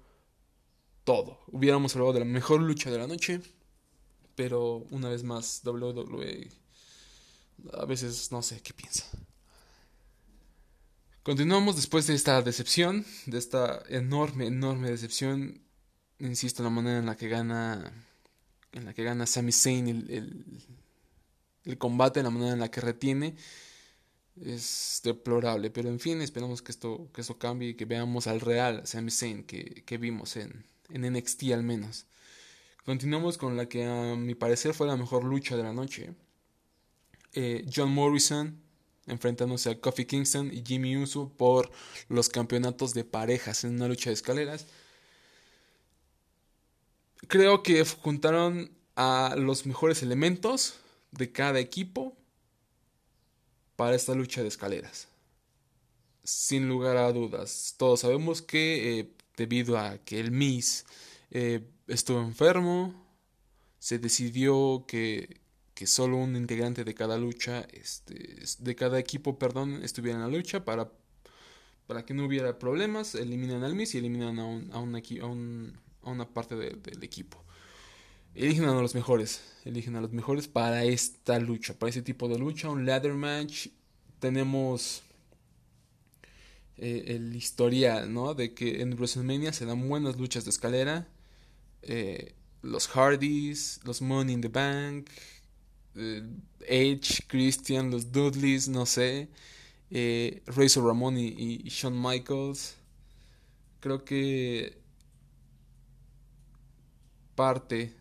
todo. 1.04 1.40
Hubiéramos 1.48 1.96
hablado 1.96 2.14
de 2.14 2.20
la 2.20 2.26
mejor 2.26 2.62
lucha 2.62 2.92
de 2.92 2.98
la 3.00 3.08
noche, 3.08 3.42
pero 4.36 4.86
una 4.92 5.10
vez 5.10 5.24
más 5.24 5.62
WWE 5.66 6.50
a 7.74 7.86
veces 7.86 8.32
no 8.32 8.42
sé 8.42 8.62
qué 8.62 8.74
piensa. 8.74 9.06
Continuamos 11.24 11.76
después 11.76 12.08
de 12.08 12.16
esta 12.16 12.42
decepción, 12.42 13.06
de 13.26 13.38
esta 13.38 13.84
enorme, 13.90 14.48
enorme 14.48 14.90
decepción. 14.90 15.62
Insisto, 16.20 16.64
la 16.64 16.70
manera 16.70 17.00
en 17.00 17.06
la 17.06 17.16
que 17.16 17.28
gana, 17.28 17.92
en 18.72 18.86
la 18.86 18.94
que 18.94 19.04
gana 19.04 19.26
Sami 19.26 19.52
Zayn 19.52 19.88
el, 19.88 20.46
el, 21.66 21.78
combate, 21.78 22.24
la 22.24 22.30
manera 22.30 22.54
en 22.54 22.60
la 22.60 22.72
que 22.72 22.82
retiene, 22.82 23.36
es 24.42 25.02
deplorable. 25.04 25.70
Pero 25.70 25.90
en 25.90 26.00
fin, 26.00 26.22
esperamos 26.22 26.62
que 26.62 26.72
esto, 26.72 27.10
que 27.14 27.22
esto 27.22 27.38
cambie 27.38 27.70
y 27.70 27.74
que 27.76 27.86
veamos 27.86 28.28
al 28.28 28.42
real 28.42 28.86
Sami 28.86 29.12
Zayn 29.12 29.44
que, 29.44 29.84
que 29.86 29.98
vimos 29.98 30.36
en, 30.38 30.66
en 30.90 31.14
NXT 31.14 31.44
al 31.54 31.64
menos. 31.64 32.06
Continuamos 32.86 33.38
con 33.38 33.58
la 33.58 33.68
que 33.68 33.86
a 33.86 34.16
mi 34.16 34.36
parecer 34.36 34.74
fue 34.74 34.88
la 34.88 34.98
mejor 34.98 35.24
lucha 35.24 35.56
de 35.56 35.64
la 35.64 35.74
noche. 35.74 36.14
Eh, 37.34 37.66
John 37.74 37.92
Morrison 37.92 38.60
enfrentándose 39.10 39.70
a 39.70 39.80
Kofi 39.80 40.06
Kingston 40.06 40.52
y 40.54 40.64
Jimmy 40.66 40.96
Uso 40.98 41.30
por 41.30 41.72
los 42.08 42.30
campeonatos 42.30 42.94
de 42.94 43.04
parejas 43.04 43.64
en 43.64 43.76
una 43.76 43.88
lucha 43.88 44.10
de 44.10 44.14
escaleras. 44.14 44.68
Creo 47.30 47.62
que 47.62 47.86
juntaron 47.86 48.72
a 48.96 49.36
los 49.38 49.68
mejores 49.68 50.02
elementos 50.02 50.80
de 51.12 51.32
cada 51.32 51.60
equipo 51.60 52.18
para 53.76 53.96
esta 53.96 54.16
lucha 54.16 54.42
de 54.42 54.48
escaleras. 54.48 55.10
Sin 56.24 56.68
lugar 56.68 56.98
a 56.98 57.14
dudas, 57.14 57.76
todos 57.78 58.00
sabemos 58.00 58.42
que 58.42 59.00
eh, 59.00 59.14
debido 59.38 59.78
a 59.78 60.00
que 60.00 60.20
el 60.20 60.32
Miss 60.32 60.88
eh, 61.30 61.70
estuvo 61.86 62.20
enfermo, 62.20 62.96
se 63.78 64.00
decidió 64.00 64.86
que, 64.88 65.40
que, 65.76 65.86
solo 65.86 66.18
un 66.18 66.36
integrante 66.36 66.84
de 66.84 66.96
cada 66.96 67.20
lucha, 67.20 67.62
este, 67.72 68.42
de 68.58 68.76
cada 68.76 68.98
equipo, 68.98 69.38
perdón, 69.38 69.84
estuviera 69.84 70.18
en 70.18 70.24
la 70.24 70.36
lucha 70.36 70.66
para 70.66 70.92
para 71.86 72.06
que 72.06 72.14
no 72.14 72.26
hubiera 72.26 72.60
problemas, 72.60 73.16
eliminan 73.16 73.64
al 73.64 73.74
Miss 73.74 73.96
y 73.96 73.98
eliminan 73.98 74.38
a, 74.38 74.46
un, 74.46 74.70
a, 74.72 74.78
un, 74.78 74.96
a, 74.96 75.00
una 76.04 76.28
parte 76.28 76.56
del 76.56 77.04
equipo. 77.04 77.44
Eligen 78.36 78.66
a 78.66 78.74
los 78.82 78.96
mejores, 78.96 79.42
eligen 79.66 79.96
a 79.96 80.02
los 80.02 80.12
mejores 80.12 80.48
para 80.48 80.84
esta 80.84 81.40
lucha, 81.40 81.74
para 81.78 81.90
ese 81.90 82.02
tipo 82.02 82.28
de 82.28 82.38
lucha, 82.38 82.70
un 82.70 82.86
ladder 82.86 83.14
match. 83.14 83.68
Tenemos 84.20 85.02
eh, 86.78 87.06
el 87.08 87.36
historial, 87.36 88.14
¿no? 88.14 88.34
De 88.34 88.54
que 88.54 88.82
en 88.82 88.94
WrestleMania 88.94 89.54
se 89.54 89.66
dan 89.66 89.88
buenas 89.88 90.18
luchas 90.18 90.46
de 90.46 90.52
escalera. 90.52 91.08
Eh, 91.82 92.36
los 92.62 92.88
Hardys, 92.88 93.80
los 93.84 94.02
Money 94.02 94.36
in 94.36 94.42
the 94.42 94.50
Bank, 94.50 95.10
eh, 95.96 96.24
Edge, 96.68 97.26
Christian, 97.28 97.90
los 97.90 98.12
Dudleys, 98.12 98.68
no 98.68 98.86
sé 98.86 99.30
eh, 99.92 100.44
Razor 100.46 100.86
Ramón 100.86 101.18
y, 101.18 101.58
Shawn 101.66 102.00
Michaels. 102.00 102.76
Creo 103.80 104.04
que 104.04 104.78
parte 107.40 107.94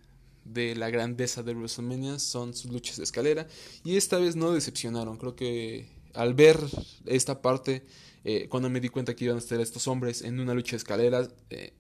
de 0.45 0.75
la 0.75 0.91
grandeza 0.91 1.45
de 1.45 1.55
WrestleMania 1.55 2.19
son 2.19 2.55
sus 2.55 2.73
luchas 2.73 2.97
de 2.97 3.05
escalera 3.05 3.47
y 3.85 3.97
esta 3.97 4.19
vez 4.19 4.35
no 4.35 4.51
decepcionaron. 4.51 5.17
Creo 5.17 5.37
que 5.37 5.87
al 6.13 6.35
ver 6.35 6.59
esta 7.07 7.41
parte, 7.41 7.85
eh, 8.25 8.49
cuando 8.49 8.69
me 8.69 8.81
di 8.81 8.89
cuenta 8.89 9.15
que 9.15 9.27
iban 9.27 9.37
a 9.37 9.39
estar 9.39 9.61
estos 9.61 9.87
hombres 9.87 10.23
en 10.23 10.41
una 10.41 10.55
lucha 10.55 10.73
de 10.73 10.79
escaleras, 10.79 11.31
eh, 11.51 11.73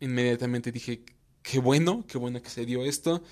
inmediatamente 0.00 0.72
dije, 0.72 1.04
qué 1.42 1.58
bueno, 1.58 2.06
qué 2.08 2.16
bueno 2.16 2.40
que 2.40 2.48
se 2.48 2.64
dio 2.64 2.82
esto. 2.82 3.22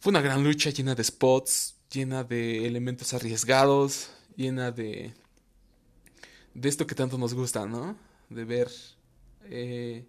Fue 0.00 0.10
una 0.10 0.20
gran 0.20 0.42
lucha 0.42 0.70
llena 0.70 0.96
de 0.96 1.04
spots, 1.04 1.76
llena 1.92 2.24
de 2.24 2.66
elementos 2.66 3.14
arriesgados, 3.14 4.10
llena 4.34 4.72
de 4.72 5.14
de 6.52 6.68
esto 6.68 6.84
que 6.84 6.96
tanto 6.96 7.16
nos 7.16 7.32
gusta, 7.32 7.64
¿no? 7.64 7.96
De 8.28 8.44
ver 8.44 8.68
eh, 9.44 10.04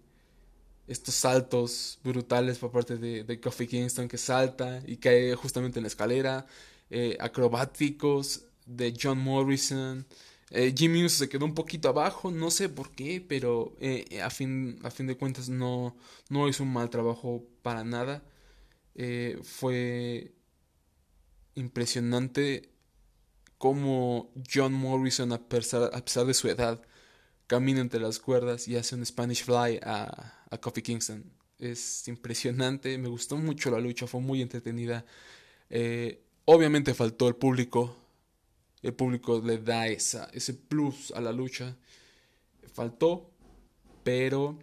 estos 0.90 1.14
saltos 1.14 1.98
brutales 2.04 2.58
por 2.58 2.70
parte 2.70 2.96
de, 2.96 3.24
de 3.24 3.40
Kofi 3.40 3.66
Kingston 3.66 4.08
que 4.08 4.18
salta 4.18 4.82
y 4.86 4.96
cae 4.96 5.34
justamente 5.34 5.78
en 5.78 5.84
la 5.84 5.88
escalera, 5.88 6.46
eh, 6.90 7.16
acrobáticos 7.20 8.44
de 8.66 8.94
John 9.00 9.18
Morrison. 9.18 10.06
Eh, 10.50 10.74
Jimmy 10.76 11.08
se 11.08 11.28
quedó 11.28 11.44
un 11.44 11.54
poquito 11.54 11.88
abajo, 11.88 12.30
no 12.30 12.50
sé 12.50 12.68
por 12.68 12.90
qué, 12.90 13.24
pero 13.26 13.76
a, 14.22 14.30
fin, 14.30 14.78
a 14.82 14.90
fin 14.90 15.06
de 15.06 15.16
cuentas 15.16 15.48
no, 15.48 15.96
no 16.28 16.48
hizo 16.48 16.64
un 16.64 16.72
mal 16.72 16.90
trabajo 16.90 17.44
para 17.62 17.84
nada. 17.84 18.22
fue 19.42 20.34
impresionante 21.54 22.70
cómo 23.60 24.32
John 24.52 24.72
Morrison, 24.72 25.32
a 25.32 25.38
pesar, 25.38 26.26
de 26.26 26.34
su 26.34 26.48
edad, 26.48 26.80
camina 27.50 27.80
entre 27.80 27.98
las 27.98 28.20
cuerdas 28.20 28.68
y 28.68 28.76
hace 28.76 28.94
un 28.94 29.04
Spanish 29.04 29.42
Fly 29.42 29.80
a, 29.82 30.44
a 30.48 30.58
Kofi 30.58 30.82
Kingston. 30.82 31.24
Es 31.58 32.06
impresionante, 32.06 32.96
me 32.96 33.08
gustó 33.08 33.36
mucho 33.36 33.72
la 33.72 33.80
lucha, 33.80 34.06
fue 34.06 34.20
muy 34.20 34.40
entretenida. 34.40 35.04
Eh, 35.68 36.22
obviamente 36.44 36.94
faltó 36.94 37.26
el 37.26 37.34
público, 37.34 37.96
el 38.82 38.94
público 38.94 39.42
le 39.44 39.58
da 39.58 39.88
esa, 39.88 40.30
ese 40.32 40.54
plus 40.54 41.10
a 41.10 41.20
la 41.20 41.32
lucha. 41.32 41.76
Faltó, 42.72 43.32
pero 44.04 44.56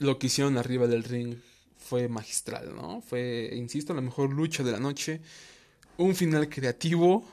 lo 0.00 0.18
que 0.18 0.26
hicieron 0.26 0.58
arriba 0.58 0.86
del 0.86 1.02
ring 1.02 1.38
fue 1.78 2.08
magistral, 2.08 2.76
¿no? 2.76 3.00
Fue, 3.00 3.52
insisto, 3.54 3.94
la 3.94 4.02
mejor 4.02 4.34
lucha 4.34 4.62
de 4.62 4.72
la 4.72 4.80
noche. 4.80 5.22
Un 5.96 6.14
final 6.14 6.50
creativo 6.50 7.24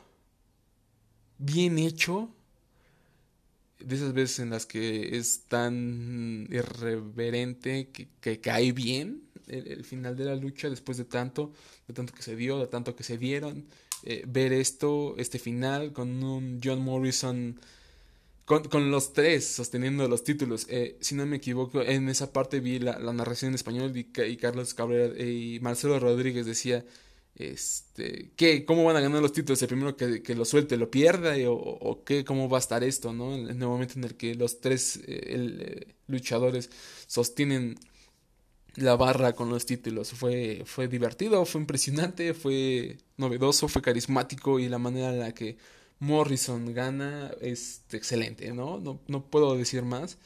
bien 1.38 1.78
hecho, 1.80 2.34
de 3.80 3.96
esas 3.96 4.14
veces 4.14 4.40
en 4.40 4.50
las 4.50 4.66
que 4.66 5.18
es 5.18 5.44
tan 5.48 6.48
irreverente 6.52 7.90
que, 7.90 8.40
cae 8.40 8.72
bien 8.72 9.24
el, 9.48 9.84
final 9.86 10.16
de 10.16 10.26
la 10.26 10.36
lucha 10.36 10.70
después 10.70 10.98
de 10.98 11.06
tanto, 11.06 11.54
de 11.88 11.94
tanto 11.94 12.14
que 12.14 12.22
se 12.22 12.36
dio, 12.36 12.60
de 12.60 12.68
tanto 12.68 12.96
que 12.96 13.04
se 13.04 13.18
dieron. 13.18 13.66
Eh, 14.04 14.24
ver 14.28 14.54
esto, 14.54 15.16
este 15.18 15.40
final 15.40 15.92
con 15.92 16.24
un 16.24 16.60
John 16.64 16.82
Morrison, 16.82 17.60
con, 18.46 18.92
los 18.92 19.14
tres 19.14 19.46
sosteniendo 19.46 20.08
los 20.08 20.24
títulos. 20.24 20.68
Eh, 20.70 20.98
si 21.02 21.16
no 21.16 21.26
me 21.26 21.38
equivoco, 21.38 21.82
en 21.82 22.08
esa 22.10 22.32
parte 22.32 22.60
vi 22.60 22.80
la, 22.80 22.98
narración 23.14 23.50
en 23.50 23.56
español 23.56 23.96
y, 23.96 24.08
y 24.22 24.38
Carlos 24.38 24.74
Cabrera 24.74 25.22
y 25.22 25.60
Marcelo 25.62 26.00
Rodríguez 26.00 26.46
decía 26.46 26.86
este, 27.38 28.32
¿qué? 28.36 28.66
¿Cómo 28.66 28.84
van 28.84 28.96
a 28.98 29.00
ganar 29.00 29.22
los 29.22 29.32
títulos? 29.32 29.62
¿El 29.62 29.68
primero 29.68 29.96
que, 29.96 30.24
que 30.24 30.34
lo 30.34 30.44
suelte 30.44 30.76
lo 30.76 30.90
pierda? 30.90 31.36
¿O, 31.48 32.04
qué? 32.04 32.26
¿Cómo 32.26 32.50
va 32.50 32.58
a 32.58 32.60
estar 32.60 32.84
esto? 32.84 33.14
¿no? 33.14 33.36
En 33.36 33.48
el 33.50 33.58
momento 33.68 33.94
en 33.98 34.06
el 34.06 34.16
que 34.16 34.34
los 34.34 34.60
tres 34.60 34.98
eh, 34.98 35.02
eh, 35.08 35.96
luchadores 36.08 36.72
sostienen 37.06 37.78
la 38.76 38.96
barra 38.96 39.34
con 39.34 39.50
los 39.50 39.68
títulos. 39.68 40.14
Fue, 40.14 40.64
fue 40.66 40.88
divertido, 40.88 41.46
fue 41.46 41.62
impresionante, 41.62 42.34
fue 42.34 42.98
novedoso, 43.18 43.68
fue 43.68 43.84
carismático 43.84 44.60
y 44.60 44.68
la 44.68 44.80
manera 44.80 45.10
en 45.10 45.20
la 45.20 45.34
que 45.34 45.58
Morrison 46.00 46.74
gana 46.74 47.32
es 47.40 47.84
excelente, 47.92 48.52
¿no? 48.52 48.80
No, 48.80 49.00
no 49.08 49.26
puedo 49.26 49.56
decir 49.56 49.84
más. 49.84 50.18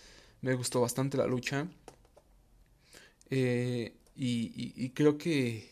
Me 0.42 0.54
gustó 0.56 0.80
bastante 0.80 1.18
la 1.18 1.28
lucha. 1.28 1.68
Eh, 3.30 3.96
y 4.16 4.90
creo 4.92 5.18
que 5.18 5.71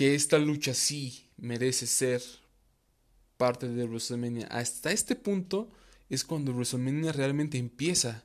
que 0.00 0.14
esta 0.14 0.38
lucha 0.38 0.72
sí 0.72 1.26
merece 1.36 1.86
ser 1.86 2.22
parte 3.36 3.68
de 3.68 3.84
WrestleMania. 3.84 4.46
Hasta 4.46 4.92
este 4.92 5.14
punto 5.14 5.68
es 6.08 6.24
cuando 6.24 6.54
WrestleMania 6.54 7.12
realmente 7.12 7.58
empieza. 7.58 8.24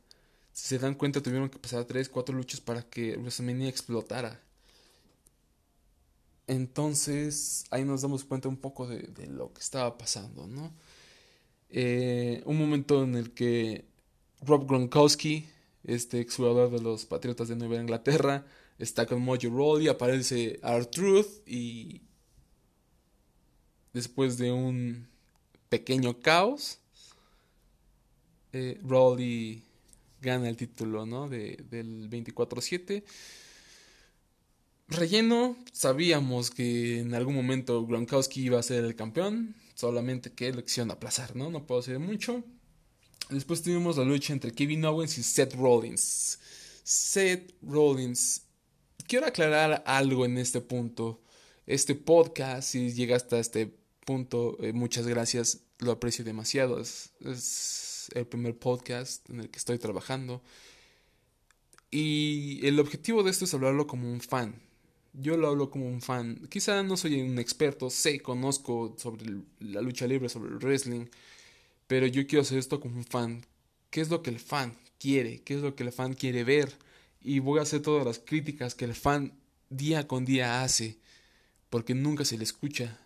Si 0.54 0.70
se 0.70 0.80
dan 0.80 0.96
cuenta, 0.96 1.22
tuvieron 1.22 1.50
que 1.50 1.60
pasar 1.60 1.84
3, 1.84 2.08
4 2.08 2.34
luchas 2.34 2.62
para 2.62 2.82
que 2.82 3.18
WrestleMania 3.18 3.68
explotara. 3.68 4.40
Entonces, 6.48 7.66
ahí 7.72 7.84
nos 7.84 8.04
damos 8.04 8.24
cuenta 8.24 8.48
un 8.48 8.56
poco 8.56 8.88
de, 8.88 9.28
lo 9.28 9.52
que 9.52 9.60
estaba 9.60 9.98
pasando, 9.98 10.48
¿no? 10.48 10.72
Eh, 11.70 12.42
un 12.46 12.58
momento 12.58 13.04
en 13.04 13.16
el 13.16 13.34
que 13.34 13.84
Rob 14.44 14.66
Gronkowski, 14.66 15.46
este 15.84 16.22
exjugador 16.22 16.72
de 16.72 16.80
los 16.80 17.06
Patriotas 17.06 17.50
de 17.50 17.58
Nueva 17.58 17.76
Inglaterra, 17.76 18.46
está 18.78 19.06
con 19.06 19.22
Mojo 19.22 19.80
y 19.80 19.88
aparece 19.88 20.60
R-Truth 20.64 21.48
y 21.48 22.02
después 23.94 24.38
de 24.38 24.52
un 24.52 25.08
pequeño 25.70 26.20
caos, 26.20 26.80
eh, 28.54 28.80
gana 30.22 30.50
el 30.50 30.58
título 30.58 31.06
¿no? 31.06 31.30
de, 31.30 31.64
del 31.70 32.10
24-7. 32.10 33.04
Relleno, 34.88 35.58
sabíamos 35.72 36.52
que 36.52 37.00
en 37.00 37.16
algún 37.16 37.36
momento 37.36 37.86
Gronkowski 37.86 38.44
iba 38.44 38.60
a 38.60 38.64
ser 38.64 38.86
el 38.86 38.96
campeón, 38.96 39.56
solamente 39.74 40.32
que 40.32 40.48
elección 40.48 40.92
aplazar, 40.92 41.36
¿no? 41.36 41.50
No 41.50 41.66
puedo 41.66 41.82
decir 41.82 41.98
mucho. 41.98 42.44
Después 43.30 43.64
tuvimos 43.64 43.98
la 43.98 44.04
lucha 44.04 44.34
entre 44.34 44.52
Kevin 44.52 44.86
Owens 44.86 45.18
y 45.18 45.24
Seth 45.24 45.56
Rollins. 45.56 46.38
Seth 46.84 47.56
Rollins 47.64 48.45
quiero 49.08 49.26
aclarar 49.26 49.84
algo 49.86 50.26
en 50.26 50.38
este 50.38 50.62
punto. 50.62 51.22
Este 51.66 51.96
podcast, 51.96 52.70
si 52.70 52.94
llega 52.94 53.16
hasta 53.16 53.40
este 53.40 53.72
punto, 54.06 54.58
eh, 54.62 54.74
muchas 54.74 55.08
gracias, 55.08 55.62
lo 55.80 55.92
aprecio 55.92 56.24
demasiado. 56.24 56.80
Es, 56.80 57.12
es, 57.22 58.12
el 58.14 58.28
primer 58.28 58.58
podcast 58.58 59.28
en 59.30 59.40
el 59.40 59.50
que 59.50 59.58
estoy 59.58 59.80
trabajando. 59.80 60.44
Y 61.90 62.66
el 62.66 62.80
objetivo 62.80 63.24
de 63.24 63.32
esto 63.32 63.46
es 63.46 63.54
hablarlo 63.54 63.88
como 63.88 64.12
un 64.12 64.22
fan. 64.22 64.62
Yo 65.14 65.38
lo 65.38 65.48
hablo 65.48 65.72
como 65.72 65.88
un 65.88 66.02
fan. 66.02 66.48
Quizá 66.50 66.84
no 66.84 66.98
soy 66.98 67.22
un 67.22 67.40
experto, 67.40 67.90
sé, 67.90 68.20
conozco 68.20 68.96
sobre 68.98 69.26
la 69.60 69.82
lucha 69.82 70.06
libre, 70.06 70.30
sobre 70.30 70.50
el 70.50 70.58
wrestling, 70.58 71.06
pero 71.88 72.06
yo 72.06 72.28
quiero 72.28 72.42
hacer 72.42 72.60
esto 72.60 72.80
como 72.80 72.98
un 72.98 73.06
fan. 73.06 73.46
¿Qué 73.90 74.02
es 74.02 74.10
lo 74.10 74.22
que 74.22 74.30
el 74.30 74.40
fan 74.40 74.78
quiere? 75.00 75.42
¿Qué 75.42 75.56
es 75.56 75.62
lo 75.62 75.76
que 75.76 75.84
el 75.84 75.92
fan 75.92 76.14
quiere 76.14 76.44
ver? 76.44 76.76
Y 77.26 77.40
voy 77.40 77.60
a 77.60 77.64
hacer 77.64 77.82
todas 77.82 78.06
las 78.06 78.20
críticas 78.20 78.76
que 78.76 78.86
el 78.86 78.94
fan 78.94 79.34
día 79.72 80.08
con 80.08 80.26
día 80.26 80.62
hace, 80.62 81.00
porque 81.72 81.96
nunca 81.96 82.24
se 82.24 82.38
le 82.38 82.44
escucha. 82.44 83.00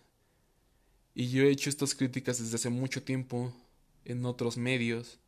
Y 1.14 1.30
yo 1.30 1.42
he 1.42 1.50
hecho 1.50 1.70
estas 1.70 1.94
críticas 1.94 2.38
desde 2.38 2.56
hace 2.56 2.68
mucho 2.68 3.02
tiempo 3.02 3.52
en 4.04 4.26
otros 4.26 4.58
medios. 4.58 5.18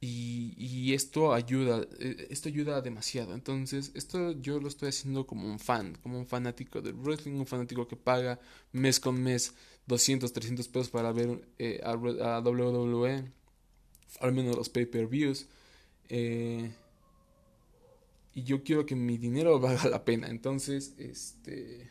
Y, 0.00 0.54
y, 0.56 0.94
esto 0.94 1.32
ayuda, 1.32 1.86
eh, 2.00 2.26
esto 2.30 2.48
ayuda 2.48 2.80
demasiado. 2.80 3.34
Entonces, 3.34 3.92
esto 3.94 4.32
yo 4.32 4.60
lo 4.60 4.68
estoy 4.68 4.88
haciendo 4.88 5.26
como 5.26 5.48
un 5.48 5.60
fan, 5.60 5.96
como 6.02 6.18
un 6.18 6.26
fanático 6.26 6.80
del 6.82 6.94
wrestling, 6.94 7.34
un 7.34 7.46
fanático 7.46 7.86
que 7.86 7.96
paga 7.96 8.40
mes 8.72 9.00
con 9.00 9.20
mes 9.20 9.54
200, 9.86 10.32
300 10.32 10.68
pesos 10.68 10.90
para 10.90 11.12
ver 11.12 11.48
eh, 11.58 11.80
a, 11.84 11.90
a, 11.90 12.40
WWE, 12.40 13.30
al 14.20 14.32
menos 14.32 14.56
los 14.56 14.68
pay-per-views. 14.68 15.46
Eh, 16.08 16.70
y 18.38 18.44
yo 18.44 18.62
quiero 18.62 18.86
que 18.86 18.94
mi 18.94 19.18
dinero 19.18 19.58
valga 19.60 19.88
la 19.88 20.04
pena. 20.04 20.28
Entonces, 20.28 20.94
este, 20.98 21.90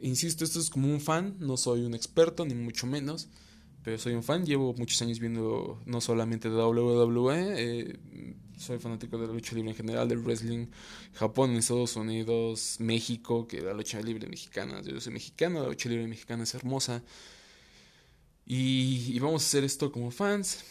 insisto, 0.00 0.44
esto 0.44 0.60
es 0.60 0.68
como 0.68 0.88
un 0.88 1.00
fan, 1.00 1.36
no 1.38 1.56
soy 1.56 1.82
un 1.82 1.94
experto, 1.94 2.44
ni 2.44 2.54
mucho 2.54 2.86
menos, 2.86 3.28
pero 3.82 3.98
soy 3.98 4.14
un 4.14 4.22
fan, 4.22 4.44
llevo 4.44 4.74
muchos 4.74 5.00
años 5.02 5.18
viendo 5.18 5.80
no 5.86 6.00
solamente 6.00 6.48
WWE, 6.50 7.54
eh, 7.56 7.98
soy 8.58 8.78
fanático 8.78 9.18
de 9.18 9.26
la 9.26 9.32
lucha 9.32 9.56
libre 9.56 9.70
en 9.70 9.76
general, 9.76 10.08
del 10.08 10.18
wrestling, 10.18 10.66
Japón, 11.14 11.56
Estados 11.56 11.96
Unidos, 11.96 12.76
México, 12.78 13.48
que 13.48 13.60
la 13.60 13.72
lucha 13.72 14.00
libre 14.00 14.28
mexicana, 14.28 14.82
yo 14.82 15.00
soy 15.00 15.14
mexicano, 15.14 15.62
la 15.62 15.68
lucha 15.68 15.88
libre 15.88 16.06
mexicana 16.06 16.44
es 16.44 16.54
hermosa. 16.54 17.02
Y 18.44 19.18
vamos 19.20 19.42
a 19.42 19.46
hacer 19.46 19.64
esto 19.64 19.90
como 19.90 20.10
fans, 20.10 20.64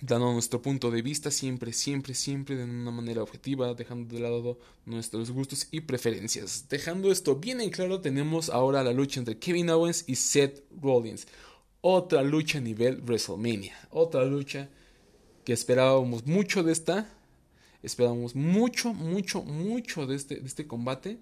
dando 0.00 0.32
nuestro 0.32 0.60
punto 0.60 0.90
de 0.90 1.02
vista 1.02 1.30
siempre, 1.30 1.72
siempre, 1.72 2.14
siempre 2.14 2.56
de 2.56 2.64
una 2.64 2.90
manera 2.90 3.22
objetiva, 3.22 3.72
dejando 3.74 4.14
de 4.14 4.20
lado 4.20 4.58
nuestros 4.84 5.30
gustos 5.30 5.68
y 5.70 5.80
preferencias. 5.80 6.68
Dejando 6.68 7.10
esto 7.10 7.36
bien 7.36 7.60
en 7.60 7.70
claro, 7.70 8.00
tenemos 8.00 8.50
ahora 8.50 8.82
la 8.82 8.92
lucha 8.92 9.20
entre 9.20 9.38
Kevin 9.38 9.70
Owens 9.70 10.04
y 10.06 10.16
Seth 10.16 10.64
Rollins. 10.80 11.26
Otra 11.80 12.22
lucha 12.22 12.58
a 12.58 12.60
nivel 12.60 13.00
WrestleMania. 13.02 13.74
Otra 13.90 14.24
lucha 14.24 14.68
que 15.44 15.52
esperábamos 15.52 16.26
mucho 16.26 16.62
de 16.62 16.72
esta. 16.72 17.08
Esperábamos 17.82 18.34
mucho, 18.34 18.92
mucho, 18.92 19.42
mucho 19.42 20.06
de 20.06 20.16
este, 20.16 20.40
de 20.40 20.46
este 20.46 20.66
combate. 20.66 21.18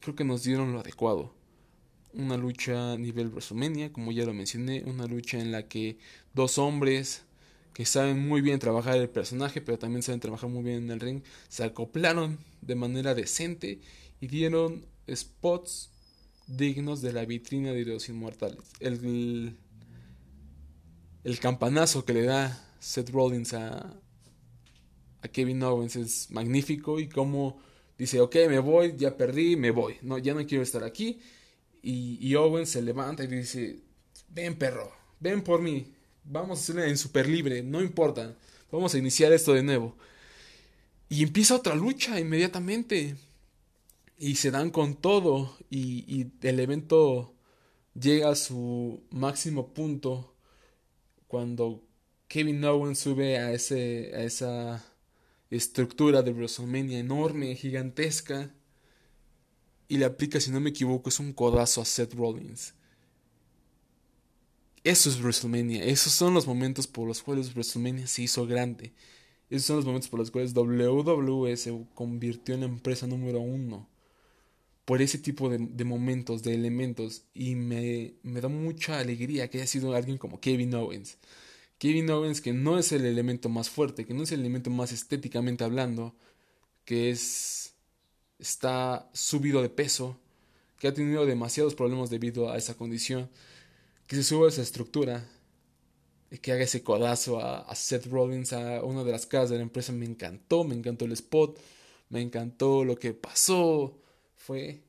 Creo 0.00 0.14
que 0.14 0.24
nos 0.24 0.42
dieron 0.42 0.72
lo 0.72 0.80
adecuado. 0.80 1.32
Una 2.12 2.36
lucha 2.36 2.92
a 2.92 2.98
nivel 2.98 3.28
WrestleMania, 3.28 3.92
como 3.92 4.10
ya 4.10 4.24
lo 4.24 4.34
mencioné. 4.34 4.82
Una 4.84 5.06
lucha 5.06 5.38
en 5.38 5.52
la 5.52 5.68
que 5.68 5.98
dos 6.34 6.58
hombres 6.58 7.22
que 7.74 7.84
saben 7.84 8.26
muy 8.26 8.40
bien 8.40 8.58
trabajar 8.58 8.96
el 8.96 9.08
personaje, 9.08 9.60
pero 9.60 9.78
también 9.78 10.02
saben 10.02 10.20
trabajar 10.20 10.50
muy 10.50 10.62
bien 10.62 10.84
en 10.84 10.90
el 10.90 11.00
ring, 11.00 11.22
se 11.48 11.64
acoplaron 11.64 12.38
de 12.60 12.74
manera 12.74 13.14
decente 13.14 13.80
y 14.20 14.26
dieron 14.26 14.84
spots 15.08 15.90
dignos 16.46 17.00
de 17.00 17.12
la 17.12 17.24
vitrina 17.24 17.72
de 17.72 17.84
los 17.84 18.08
inmortales. 18.08 18.58
El, 18.80 19.56
el, 21.24 21.38
campanazo 21.38 22.04
que 22.04 22.12
le 22.12 22.24
da 22.24 22.68
Seth 22.80 23.10
Rollins 23.10 23.54
a, 23.54 23.96
a 25.22 25.28
Kevin 25.28 25.62
Owens 25.62 25.96
es 25.96 26.30
magnífico 26.30 26.98
y 26.98 27.08
como 27.08 27.60
dice, 27.96 28.20
ok, 28.20 28.34
me 28.48 28.58
voy, 28.58 28.94
ya 28.96 29.16
perdí, 29.16 29.56
me 29.56 29.70
voy, 29.70 29.96
no, 30.02 30.18
ya 30.18 30.34
no 30.34 30.44
quiero 30.46 30.62
estar 30.62 30.82
aquí. 30.84 31.20
Y, 31.82 32.18
y 32.20 32.34
Owens 32.34 32.70
se 32.70 32.82
levanta 32.82 33.24
y 33.24 33.26
dice, 33.28 33.80
ven 34.28 34.58
perro, 34.58 34.92
ven 35.20 35.42
por 35.42 35.62
mí, 35.62 35.94
vamos 36.24 36.58
a 36.58 36.62
hacerlo 36.62 36.84
en 36.84 36.96
super 36.96 37.28
libre, 37.28 37.62
no 37.62 37.82
importa, 37.82 38.34
vamos 38.70 38.94
a 38.94 38.98
iniciar 38.98 39.32
esto 39.32 39.54
de 39.54 39.62
nuevo. 39.62 39.96
Y 41.10 41.24
empieza 41.24 41.56
otra 41.56 41.74
lucha 41.74 42.18
inmediatamente. 42.20 43.16
Y 44.16 44.36
se 44.36 44.52
dan 44.52 44.70
con 44.70 44.94
todo. 44.94 45.56
Y, 45.68 46.28
el 46.42 46.60
evento 46.60 47.34
llega 48.00 48.30
a 48.30 48.36
su 48.36 49.02
máximo 49.10 49.74
punto 49.74 50.36
cuando 51.26 51.82
Kevin 52.28 52.64
Owens 52.64 53.00
sube 53.00 53.38
a, 53.38 53.52
ese, 53.52 54.12
a 54.14 54.22
esa 54.22 54.84
estructura 55.50 56.22
de 56.22 56.32
WrestleMania 56.32 57.00
enorme, 57.00 57.56
gigantesca. 57.56 58.54
Y 59.88 59.98
le 59.98 60.04
aplica, 60.04 60.38
si 60.38 60.52
no 60.52 60.60
me 60.60 60.70
equivoco, 60.70 61.08
es 61.08 61.18
un 61.18 61.32
codazo 61.32 61.82
a 61.82 61.84
Seth 61.84 62.14
Rollins. 62.14 62.74
Eso 64.82 65.10
es 65.10 65.20
WrestleMania. 65.20 65.84
Esos 65.84 66.12
son 66.12 66.32
los 66.34 66.46
momentos 66.46 66.86
por 66.86 67.06
los 67.06 67.22
cuales 67.22 67.54
WrestleMania 67.54 68.06
se 68.06 68.22
hizo 68.22 68.46
grande. 68.46 68.92
Esos 69.50 69.66
son 69.66 69.76
los 69.76 69.84
momentos 69.84 70.08
por 70.08 70.20
los 70.20 70.30
cuales 70.30 70.54
WWE 70.54 71.56
se 71.56 71.76
convirtió 71.94 72.54
en 72.54 72.60
la 72.60 72.66
empresa 72.66 73.06
número 73.06 73.40
uno. 73.40 73.88
Por 74.86 75.02
ese 75.02 75.18
tipo 75.18 75.50
de, 75.50 75.84
momentos, 75.84 76.42
de 76.42 76.54
elementos. 76.54 77.24
Y 77.34 77.56
me, 77.56 78.14
me 78.22 78.40
da 78.40 78.48
mucha 78.48 78.98
alegría 78.98 79.50
que 79.50 79.58
haya 79.58 79.66
sido 79.66 79.94
alguien 79.94 80.18
como 80.18 80.40
Kevin 80.40 80.74
Owens. 80.74 81.18
Kevin 81.78 82.10
Owens 82.10 82.40
que 82.40 82.52
no 82.52 82.78
es 82.78 82.92
el 82.92 83.04
elemento 83.04 83.48
más 83.48 83.70
fuerte, 83.70 84.06
que 84.06 84.14
no 84.14 84.22
es 84.22 84.32
el 84.32 84.40
elemento 84.40 84.70
más 84.70 84.92
estéticamente 84.92 85.64
hablando, 85.64 86.14
que 86.84 87.10
es 87.10 87.74
está 88.38 89.10
subido 89.12 89.62
de 89.62 89.68
peso, 89.68 90.18
que 90.78 90.88
ha 90.88 90.94
tenido 90.94 91.26
demasiados 91.26 91.74
problemas 91.74 92.10
debido 92.10 92.50
a 92.50 92.56
esa 92.56 92.74
condición 92.74 93.28
que 94.10 94.16
se 94.16 94.24
suba 94.24 94.48
esa 94.48 94.62
estructura 94.62 95.24
y 96.32 96.38
que 96.38 96.50
haga 96.50 96.64
ese 96.64 96.82
codazo 96.82 97.38
a, 97.38 97.72
Seth 97.76 98.06
Rollins, 98.06 98.52
a 98.52 98.82
una 98.82 99.04
de 99.04 99.12
las 99.12 99.24
caras 99.24 99.50
de 99.50 99.56
la 99.56 99.62
empresa. 99.62 99.92
Me 99.92 100.04
encantó, 100.04 100.64
me 100.64 100.74
encantó 100.74 101.04
el 101.04 101.12
spot, 101.12 101.60
me 102.08 102.20
encantó 102.20 102.84
lo 102.84 102.96
que 102.96 103.12
pasó. 103.14 104.00
Fue 104.34 104.80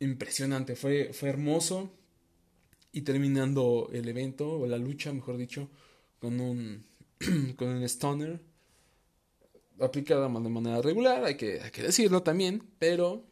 impresionante, 0.00 0.74
fue, 0.74 1.12
fue 1.12 1.28
hermoso. 1.28 1.92
Y 2.92 3.02
terminando 3.02 3.90
el 3.92 4.08
evento, 4.08 4.52
o 4.52 4.66
la 4.66 4.78
lucha, 4.78 5.12
mejor 5.12 5.36
dicho, 5.36 5.68
con 6.18 6.40
un, 6.40 6.82
con 7.56 7.68
un 7.68 7.86
stunner 7.86 8.40
aplicada 9.80 10.30
de 10.30 10.48
manera 10.48 10.80
regular, 10.80 11.26
hay 11.26 11.36
que, 11.36 11.60
hay 11.60 11.70
que 11.72 11.82
decirlo 11.82 12.22
también, 12.22 12.62
pero 12.78 13.26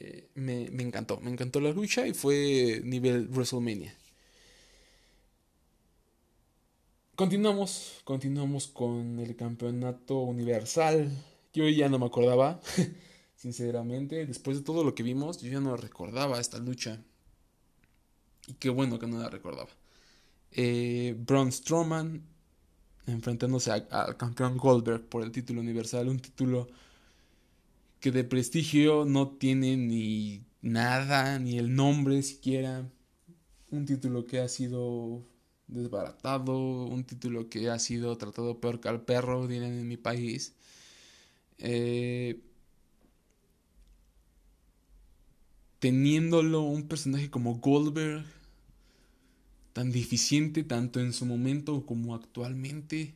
eh, 0.00 0.28
me, 0.34 0.64
encantó, 0.82 1.20
me 1.20 1.30
encantó 1.30 1.60
la 1.60 1.72
lucha 1.72 2.06
y 2.06 2.14
fue 2.14 2.80
nivel 2.84 3.28
WrestleMania. 3.28 3.94
Continuamos, 7.14 8.00
continuamos 8.04 8.68
con 8.68 9.18
el 9.18 9.36
campeonato 9.36 10.20
universal. 10.20 11.10
Yo 11.52 11.68
ya 11.68 11.88
no 11.88 11.98
me 11.98 12.06
acordaba, 12.06 12.60
sinceramente, 13.36 14.26
después 14.26 14.56
de 14.56 14.64
todo 14.64 14.82
lo 14.82 14.94
que 14.94 15.02
vimos, 15.02 15.40
yo 15.42 15.50
ya 15.50 15.60
no 15.60 15.76
recordaba 15.76 16.40
esta 16.40 16.58
lucha. 16.58 17.02
Y 18.46 18.54
qué 18.54 18.70
bueno 18.70 18.98
que 18.98 19.06
no 19.06 19.18
la 19.18 19.28
recordaba. 19.28 19.70
Eh, 20.50 21.14
Braun 21.18 21.52
Strowman 21.52 22.22
enfrentándose 23.06 23.70
al 23.70 24.16
campeón 24.16 24.56
Goldberg 24.56 25.04
por 25.08 25.22
el 25.22 25.32
título 25.32 25.60
universal, 25.60 26.08
un 26.08 26.20
título 26.20 26.68
que 28.02 28.10
de 28.10 28.24
prestigio 28.24 29.04
no 29.04 29.28
tiene 29.28 29.76
ni 29.76 30.44
nada, 30.60 31.38
ni 31.38 31.56
el 31.56 31.76
nombre 31.76 32.20
siquiera. 32.24 32.90
Un 33.70 33.86
título 33.86 34.26
que 34.26 34.40
ha 34.40 34.48
sido 34.48 35.24
desbaratado, 35.68 36.84
un 36.86 37.04
título 37.04 37.48
que 37.48 37.70
ha 37.70 37.78
sido 37.78 38.18
tratado 38.18 38.60
peor 38.60 38.80
que 38.80 38.88
al 38.88 39.04
perro, 39.04 39.46
dirán 39.46 39.74
en 39.78 39.86
mi 39.86 39.96
país. 39.96 40.56
Eh, 41.58 42.42
teniéndolo 45.78 46.62
un 46.62 46.88
personaje 46.88 47.30
como 47.30 47.60
Goldberg, 47.60 48.24
tan 49.74 49.92
deficiente 49.92 50.64
tanto 50.64 50.98
en 50.98 51.12
su 51.12 51.24
momento 51.24 51.86
como 51.86 52.16
actualmente, 52.16 53.14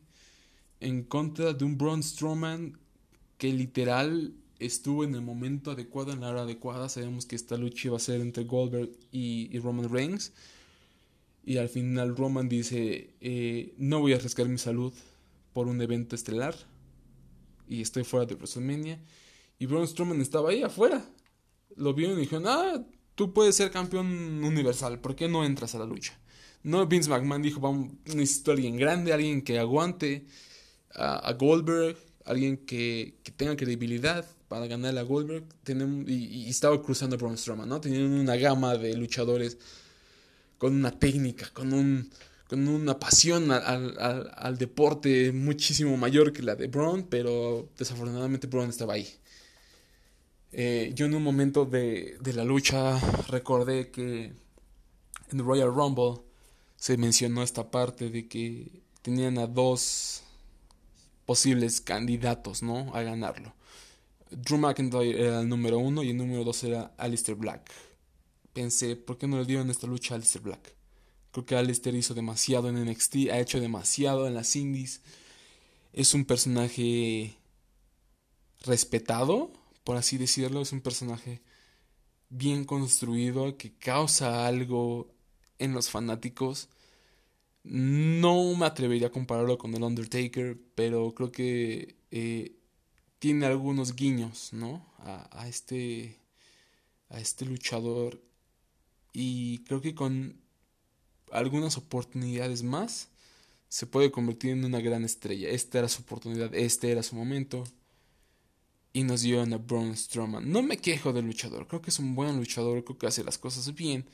en 0.78 1.02
contra 1.02 1.54
de 1.54 1.64
un 1.64 1.76
Braun 1.76 2.04
Strowman 2.04 2.78
que 3.36 3.52
literal 3.52 4.32
estuvo 4.58 5.04
en 5.04 5.14
el 5.14 5.22
momento 5.22 5.72
adecuado, 5.72 6.12
en 6.12 6.20
la 6.20 6.30
hora 6.30 6.42
adecuada. 6.42 6.88
Sabemos 6.88 7.26
que 7.26 7.36
esta 7.36 7.56
lucha 7.56 7.88
iba 7.88 7.96
a 7.96 8.00
ser 8.00 8.20
entre 8.20 8.44
Goldberg 8.44 8.90
y, 9.12 9.58
Roman 9.58 9.88
Reigns. 9.90 10.32
Y 11.44 11.58
al 11.58 11.68
final 11.68 12.16
Roman 12.16 12.48
dice, 12.48 13.14
eh, 13.20 13.74
no 13.78 14.00
voy 14.00 14.12
a 14.12 14.16
arriesgar 14.16 14.48
mi 14.48 14.58
salud 14.58 14.92
por 15.52 15.68
un 15.68 15.80
evento 15.80 16.16
estelar. 16.16 16.54
Y 17.68 17.80
estoy 17.80 18.04
fuera 18.04 18.26
de 18.26 18.34
WrestleMania. 18.34 18.98
Y 19.58 19.66
Braun 19.66 19.86
Strowman 19.86 20.20
estaba 20.20 20.50
ahí 20.50 20.62
afuera. 20.62 21.04
Lo 21.76 21.94
vio 21.94 22.12
y 22.12 22.20
dijo, 22.20 22.38
ah, 22.44 22.84
tú 23.14 23.32
puedes 23.32 23.56
ser 23.56 23.70
campeón 23.70 24.44
universal, 24.44 25.00
¿por 25.00 25.16
qué 25.16 25.28
no 25.28 25.44
entras 25.44 25.74
a 25.74 25.78
la 25.78 25.86
lucha? 25.86 26.18
No, 26.62 26.86
Vince 26.86 27.08
McMahon 27.10 27.42
dijo, 27.42 27.60
vamos, 27.60 27.92
necesito 28.06 28.50
a 28.50 28.54
alguien 28.54 28.76
grande, 28.76 29.12
alguien 29.12 29.42
que 29.42 29.58
aguante 29.58 30.26
a, 30.94 31.32
Goldberg, 31.32 31.96
alguien 32.24 32.56
que 32.56 33.14
tenga 33.36 33.56
credibilidad 33.56 34.26
para 34.48 34.66
ganar 34.66 34.96
a 34.98 35.02
Goldberg. 35.02 35.44
Tenemos, 35.64 36.08
y, 36.08 36.48
estaba 36.48 36.80
cruzando 36.82 37.16
Braun 37.16 37.36
Strowman, 37.36 37.68
¿no? 37.68 37.80
Tenían 37.80 38.12
una 38.12 38.36
gama 38.36 38.76
de 38.76 38.96
luchadores 38.96 39.58
con 40.58 40.74
una 40.74 40.90
técnica, 40.90 41.50
con 41.52 41.72
un 41.72 42.10
con 42.48 42.68
una 42.68 42.98
pasión 42.98 43.50
al, 43.50 43.96
al, 43.98 44.56
deporte 44.56 45.32
muchísimo 45.32 45.96
mayor 45.96 46.32
que 46.32 46.42
la 46.42 46.54
de 46.54 46.68
Braun, 46.68 47.02
pero 47.10 47.68
desafortunadamente 47.76 48.46
Braun 48.46 48.70
estaba 48.70 48.94
ahí. 48.94 49.08
Eh, 50.52 50.92
yo 50.94 51.06
en 51.06 51.14
un 51.14 51.24
momento 51.24 51.64
de, 51.64 52.16
de 52.20 52.32
la 52.32 52.44
lucha 52.44 53.00
recordé 53.28 53.90
que 53.90 54.32
en 55.32 55.38
Royal 55.38 55.74
Rumble 55.74 56.22
se 56.76 56.96
mencionó 56.96 57.42
esta 57.42 57.70
parte 57.70 58.10
de 58.10 58.28
que 58.28 58.70
tenían 59.02 59.38
a 59.38 59.48
dos 59.48 60.22
posibles 61.24 61.80
candidatos, 61.80 62.62
¿no? 62.62 62.94
A 62.94 63.02
ganarlo. 63.02 63.54
Drew 64.30 64.58
McIntyre 64.58 65.20
era 65.20 65.40
el 65.40 65.48
número 65.48 65.78
uno 65.78 66.02
y 66.02 66.10
el 66.10 66.16
número 66.16 66.44
dos 66.44 66.64
era 66.64 66.94
Alistair 66.96 67.36
Black. 67.36 67.70
Pensé, 68.52 68.96
¿por 68.96 69.18
qué 69.18 69.26
no 69.26 69.38
le 69.38 69.44
dieron 69.44 69.70
esta 69.70 69.86
lucha 69.86 70.14
a 70.14 70.16
Alistair 70.16 70.42
Black? 70.42 70.74
Creo 71.30 71.44
que 71.44 71.54
Alistair 71.54 71.94
hizo 71.94 72.14
demasiado 72.14 72.68
en 72.68 72.82
NXT, 72.84 73.30
ha 73.30 73.38
hecho 73.38 73.60
demasiado 73.60 74.26
en 74.26 74.34
las 74.34 74.56
indies. 74.56 75.02
Es 75.92 76.14
un 76.14 76.24
personaje 76.24 77.36
respetado, 78.64 79.52
por 79.84 79.96
así 79.96 80.18
decirlo. 80.18 80.62
Es 80.62 80.72
un 80.72 80.80
personaje 80.80 81.42
bien 82.30 82.64
construido 82.64 83.56
que 83.56 83.72
causa 83.74 84.46
algo 84.46 85.08
en 85.58 85.72
los 85.72 85.90
fanáticos. 85.90 86.68
No 87.64 88.54
me 88.54 88.66
atrevería 88.66 89.08
a 89.08 89.12
compararlo 89.12 89.58
con 89.58 89.74
el 89.74 89.82
Undertaker, 89.82 90.58
pero 90.74 91.14
creo 91.14 91.32
que 91.32 91.96
eh, 92.10 92.56
tiene 93.18 93.46
algunos 93.46 93.94
guiños, 93.94 94.52
¿no? 94.52 94.86
A, 94.98 95.28
a, 95.42 95.48
este 95.48 96.18
a 97.08 97.20
este 97.20 97.44
luchador 97.44 98.20
y 99.12 99.58
creo 99.64 99.80
que 99.80 99.94
con 99.94 100.40
algunas 101.32 101.76
oportunidades 101.76 102.62
más 102.62 103.08
se 103.68 103.86
puede 103.86 104.10
convertir 104.10 104.52
en 104.52 104.64
una 104.64 104.80
gran 104.80 105.04
estrella. 105.04 105.48
Esta 105.48 105.78
era 105.78 105.88
su 105.88 106.02
oportunidad, 106.02 106.54
este 106.54 106.90
era 106.90 107.02
su 107.02 107.16
momento 107.16 107.64
y 108.92 109.04
nos 109.04 109.22
dio 109.22 109.42
a 109.42 109.44
Braun 109.44 109.96
Strowman. 109.96 110.50
No 110.50 110.62
me 110.62 110.78
quejo 110.78 111.12
del 111.12 111.26
luchador, 111.26 111.66
creo 111.66 111.82
que 111.82 111.90
es 111.90 111.98
un 111.98 112.14
buen 112.14 112.36
luchador, 112.36 112.82
creo 112.84 112.98
que 112.98 113.06
hace 113.06 113.24
las 113.24 113.38
cosas 113.38 113.74
bien. 113.74 114.06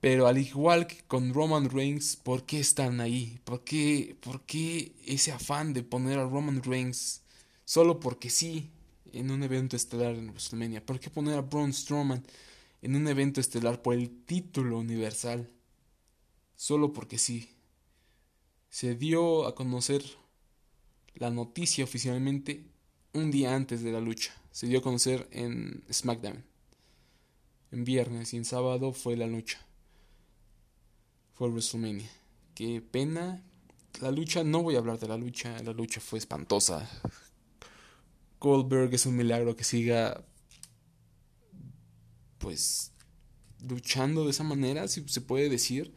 Pero 0.00 0.28
al 0.28 0.38
igual 0.38 0.86
que 0.86 1.02
con 1.08 1.34
Roman 1.34 1.68
Reigns, 1.70 2.14
¿por 2.14 2.44
qué 2.44 2.60
están 2.60 3.00
ahí? 3.00 3.40
¿Por 3.44 3.64
qué, 3.64 4.16
¿Por 4.20 4.42
qué 4.42 4.92
ese 5.04 5.32
afán 5.32 5.72
de 5.72 5.82
poner 5.82 6.20
a 6.20 6.28
Roman 6.28 6.62
Reigns 6.62 7.22
solo 7.68 8.00
porque 8.00 8.30
sí 8.30 8.70
en 9.12 9.30
un 9.30 9.42
evento 9.42 9.76
estelar 9.76 10.14
en 10.14 10.28
WrestleMania? 10.28 10.86
¿Por 10.86 10.98
qué 10.98 11.10
poner 11.10 11.36
a 11.36 11.42
Braun 11.42 11.74
Strowman 11.74 12.24
en 12.80 12.96
un 12.96 13.06
evento 13.06 13.42
estelar 13.42 13.82
por 13.82 13.92
el 13.92 14.24
título 14.24 14.78
universal? 14.78 15.50
Solo 16.56 16.94
porque 16.94 17.18
sí. 17.18 17.50
Se 18.70 18.94
dio 18.94 19.46
a 19.46 19.54
conocer 19.54 20.02
la 21.16 21.30
noticia 21.30 21.84
oficialmente 21.84 22.64
un 23.12 23.30
día 23.30 23.54
antes 23.54 23.82
de 23.82 23.92
la 23.92 24.00
lucha. 24.00 24.32
Se 24.50 24.66
dio 24.66 24.78
a 24.78 24.82
conocer 24.82 25.28
en 25.30 25.84
SmackDown. 25.92 26.42
En 27.70 27.84
viernes 27.84 28.32
y 28.32 28.38
en 28.38 28.46
sábado 28.46 28.94
fue 28.94 29.14
la 29.14 29.26
lucha. 29.26 29.58
Fue 31.34 31.50
WrestleMania. 31.50 32.08
Qué 32.54 32.80
pena. 32.80 33.42
La 34.00 34.10
lucha, 34.10 34.42
no 34.42 34.62
voy 34.62 34.76
a 34.76 34.78
hablar 34.78 34.98
de 34.98 35.08
la 35.08 35.18
lucha. 35.18 35.62
La 35.62 35.74
lucha 35.74 36.00
fue 36.00 36.18
espantosa. 36.18 36.88
Goldberg 38.40 38.94
es 38.94 39.06
un 39.06 39.16
milagro 39.16 39.56
que 39.56 39.64
siga 39.64 40.24
pues 42.38 42.92
luchando 43.66 44.24
de 44.24 44.30
esa 44.30 44.44
manera, 44.44 44.88
si 44.88 45.06
se 45.08 45.20
puede 45.20 45.48
decir. 45.48 45.94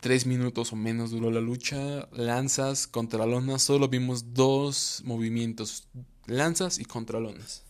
Tres 0.00 0.26
minutos 0.26 0.72
o 0.72 0.76
menos 0.76 1.10
duró 1.10 1.30
la 1.30 1.40
lucha. 1.40 2.08
Lanzas, 2.12 2.86
contralonas. 2.86 3.62
Solo 3.62 3.88
vimos 3.88 4.34
dos 4.34 5.02
movimientos. 5.04 5.86
Lanzas 6.26 6.78
y 6.78 6.84
contralonas. 6.84 7.62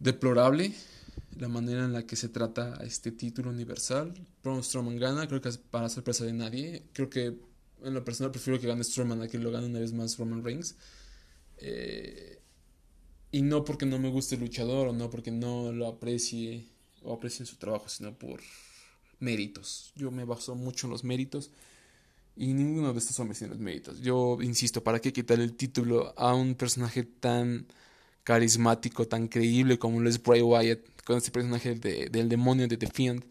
Deplorable 0.00 0.74
la 1.38 1.48
manera 1.48 1.84
en 1.84 1.92
la 1.92 2.06
que 2.06 2.16
se 2.16 2.28
trata 2.28 2.78
este 2.82 3.12
título 3.12 3.50
universal. 3.50 4.14
Braun 4.42 4.62
Strowman 4.62 4.96
gana, 4.96 5.26
creo 5.28 5.40
que 5.40 5.50
para 5.70 5.88
sorpresa 5.88 6.24
de 6.24 6.32
nadie. 6.32 6.84
Creo 6.92 7.10
que 7.10 7.38
en 7.82 7.94
lo 7.94 8.04
personal 8.04 8.30
prefiero 8.30 8.60
que 8.60 8.66
gane 8.66 8.84
Strowman 8.84 9.22
a 9.22 9.28
que 9.28 9.38
lo 9.38 9.50
gane 9.50 9.66
una 9.66 9.80
vez 9.80 9.92
más 9.92 10.16
Roman 10.18 10.42
Reigns. 10.44 10.76
Eh, 11.58 12.40
y 13.32 13.42
no 13.42 13.64
porque 13.64 13.86
no 13.86 13.98
me 13.98 14.08
guste 14.08 14.36
el 14.36 14.42
luchador 14.42 14.88
o 14.88 14.92
no 14.92 15.10
porque 15.10 15.30
no 15.30 15.72
lo 15.72 15.86
aprecie 15.86 16.68
o 17.02 17.14
aprecie 17.14 17.46
su 17.46 17.56
trabajo, 17.56 17.88
sino 17.88 18.16
por 18.16 18.40
méritos. 19.18 19.92
Yo 19.96 20.10
me 20.10 20.24
baso 20.24 20.54
mucho 20.54 20.86
en 20.86 20.92
los 20.92 21.04
méritos 21.04 21.50
y 22.36 22.52
ninguno 22.52 22.92
de 22.92 22.98
estos 22.98 23.18
hombres 23.18 23.38
tiene 23.38 23.54
los 23.54 23.62
méritos. 23.62 24.00
Yo 24.00 24.38
insisto, 24.42 24.82
¿para 24.82 25.00
qué 25.00 25.12
quitar 25.12 25.40
el 25.40 25.54
título 25.54 26.14
a 26.18 26.34
un 26.34 26.54
personaje 26.54 27.04
tan 27.04 27.66
carismático, 28.24 29.06
tan 29.06 29.28
creíble 29.28 29.78
como 29.78 30.00
lo 30.00 30.08
es 30.08 30.22
Bray 30.22 30.42
Wyatt, 30.42 30.80
con 31.04 31.16
este 31.16 31.30
personaje 31.30 31.74
del 31.74 32.28
demonio 32.28 32.68
de 32.68 32.76
The 32.76 32.88
Fiend? 32.88 33.24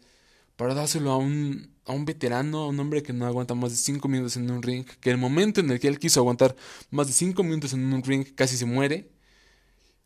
Para 0.56 0.74
dárselo 0.74 1.12
a 1.12 1.18
un, 1.18 1.76
a 1.84 1.92
un 1.92 2.04
veterano, 2.04 2.62
a 2.62 2.68
un 2.68 2.80
hombre 2.80 3.02
que 3.02 3.12
no 3.12 3.26
aguanta 3.26 3.54
más 3.54 3.70
de 3.70 3.76
5 3.76 4.08
minutos 4.08 4.36
en 4.36 4.50
un 4.50 4.62
ring, 4.62 4.84
que 5.00 5.10
el 5.10 5.18
momento 5.18 5.60
en 5.60 5.70
el 5.70 5.80
que 5.80 5.88
él 5.88 5.98
quiso 5.98 6.20
aguantar 6.20 6.56
más 6.90 7.06
de 7.06 7.12
5 7.12 7.42
minutos 7.42 7.72
en 7.74 7.92
un 7.92 8.02
ring 8.02 8.26
casi 8.34 8.56
se 8.56 8.66
muere, 8.66 9.10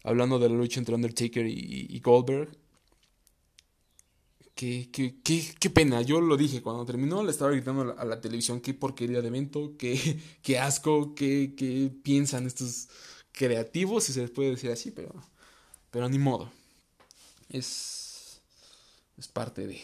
hablando 0.05 0.39
de 0.39 0.49
la 0.49 0.57
lucha 0.57 0.81
entre 0.81 0.95
Undertaker 0.95 1.47
y, 1.47 2.01
Goldberg. 2.01 2.51
Qué, 4.55 4.91
qué, 4.93 5.15
qué, 5.59 5.71
pena, 5.71 6.03
yo 6.03 6.21
lo 6.21 6.37
dije 6.37 6.61
cuando 6.61 6.85
terminó, 6.85 7.25
le 7.25 7.31
estaba 7.31 7.51
gritando 7.51 7.97
a 7.97 8.05
la, 8.05 8.21
televisión 8.21 8.61
qué 8.61 8.75
porquería 8.75 9.23
de 9.23 9.29
evento, 9.29 9.75
qué, 9.79 10.21
qué 10.43 10.59
asco, 10.59 11.15
qué, 11.15 11.55
qué 11.57 11.91
piensan 12.03 12.47
estos 12.47 12.89
creativos, 13.33 14.05
si 14.05 14.13
se 14.13 14.21
les 14.21 14.31
puede 14.31 14.51
decir 14.51 14.71
así, 14.71 14.91
pero, 14.91 15.15
pero 15.91 16.11
ni 16.11 16.19
modo. 16.19 16.53
Es, 17.49 18.43
es 19.17 19.29
parte 19.29 19.67
de... 19.67 19.81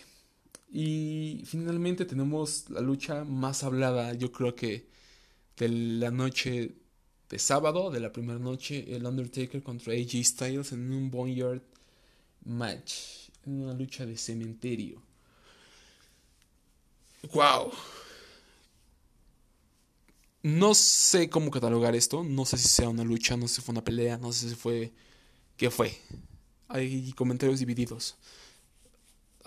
Y 0.78 1.40
finalmente 1.46 2.04
tenemos 2.04 2.68
la 2.68 2.82
lucha 2.82 3.24
más 3.24 3.64
hablada, 3.64 4.12
yo 4.12 4.30
creo 4.30 4.54
que 4.54 4.86
de 5.56 5.70
la 5.70 6.10
noche 6.10 6.74
de 7.30 7.38
sábado, 7.38 7.90
de 7.90 7.98
la 7.98 8.12
primera 8.12 8.38
noche, 8.38 8.84
el 8.94 9.06
Undertaker 9.06 9.62
contra 9.62 9.94
AJ 9.94 10.22
Styles 10.22 10.72
en 10.72 10.92
un 10.92 11.10
Boneyard 11.10 11.62
match, 12.44 12.92
en 13.46 13.62
una 13.62 13.72
lucha 13.72 14.04
de 14.04 14.18
cementerio. 14.18 15.00
¡Wow! 17.32 17.72
No 20.42 20.74
sé 20.74 21.30
cómo 21.30 21.50
catalogar 21.50 21.96
esto, 21.96 22.22
no 22.22 22.44
sé 22.44 22.58
si 22.58 22.68
sea 22.68 22.90
una 22.90 23.02
lucha, 23.02 23.34
no 23.38 23.48
sé 23.48 23.54
si 23.54 23.62
fue 23.62 23.72
una 23.72 23.82
pelea, 23.82 24.18
no 24.18 24.30
sé 24.30 24.50
si 24.50 24.54
fue... 24.54 24.92
¿Qué 25.56 25.70
fue? 25.70 25.98
Hay 26.68 27.14
comentarios 27.14 27.60
divididos. 27.60 28.18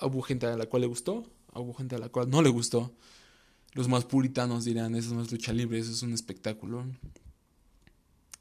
Hubo 0.02 0.22
gente 0.22 0.46
a 0.46 0.58
la 0.58 0.66
cual 0.66 0.82
le 0.82 0.88
gustó, 0.88 1.26
hubo 1.54 1.74
gente 1.74 1.96
a 1.96 2.00
la 2.00 2.10
cual 2.10 2.30
no 2.30 2.42
le 2.42 2.50
gustó. 2.50 2.92
Los 3.74 3.88
más 3.88 4.06
puritanos 4.06 4.66
dirán, 4.66 4.96
eso 4.96 5.14
no 5.14 5.22
es 5.22 5.32
lucha 5.32 5.54
libre, 5.54 5.80
eso 5.80 5.92
es 5.92 6.02
un 6.02 6.14
espectáculo. 6.14 6.86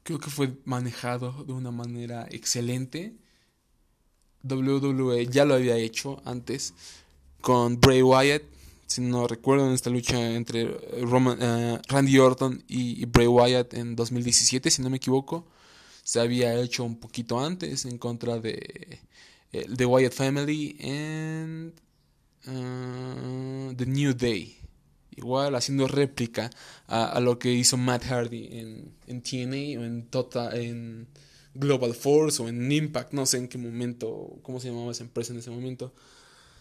Creo 0.03 0.19
que 0.19 0.29
fue 0.29 0.57
manejado 0.65 1.43
de 1.43 1.53
una 1.53 1.71
manera 1.71 2.27
excelente. 2.31 3.13
WWE 4.43 5.27
ya 5.27 5.45
lo 5.45 5.53
había 5.53 5.77
hecho 5.77 6.21
antes 6.25 6.73
con 7.41 7.79
Bray 7.79 8.01
Wyatt. 8.01 8.43
Si 8.87 9.01
no 9.01 9.27
recuerdo, 9.27 9.67
en 9.67 9.73
esta 9.73 9.91
lucha 9.91 10.33
entre 10.33 10.65
Roman, 11.01 11.37
eh, 11.39 11.79
Randy 11.87 12.17
Orton 12.17 12.63
y, 12.67 13.05
Bray 13.05 13.27
Wyatt 13.27 13.75
en 13.75 13.95
2017, 13.95 14.71
si 14.71 14.81
no 14.81 14.89
me 14.89 14.97
equivoco, 14.97 15.45
se 16.03 16.19
había 16.19 16.59
hecho 16.59 16.83
un 16.83 16.95
poquito 16.95 17.39
antes 17.39 17.85
en 17.85 17.99
contra 17.99 18.39
de 18.39 18.99
The 19.51 19.85
Wyatt 19.85 20.13
Family 20.13 20.77
and 20.81 21.73
uh, 22.47 23.73
The 23.75 23.85
New 23.85 24.13
Day. 24.13 24.55
Igual 25.15 25.55
haciendo 25.55 25.87
réplica 25.87 26.49
a, 26.87 27.19
lo 27.19 27.39
que 27.39 27.51
hizo 27.51 27.75
Matt 27.75 28.05
Hardy 28.05 28.47
en, 28.51 28.95
en 29.07 29.21
TNA 29.21 29.79
o 29.79 29.83
en, 29.83 30.07
Total, 30.07 30.55
en 30.55 31.07
Global 31.53 31.93
Force 31.93 32.41
o 32.41 32.47
en 32.47 32.71
Impact. 32.71 33.13
No 33.13 33.25
sé 33.25 33.37
en 33.37 33.47
qué 33.47 33.57
momento, 33.57 34.39
cómo 34.43 34.59
se 34.59 34.69
llamaba 34.69 34.91
esa 34.91 35.03
empresa 35.03 35.33
en 35.33 35.39
ese 35.39 35.49
momento 35.49 35.93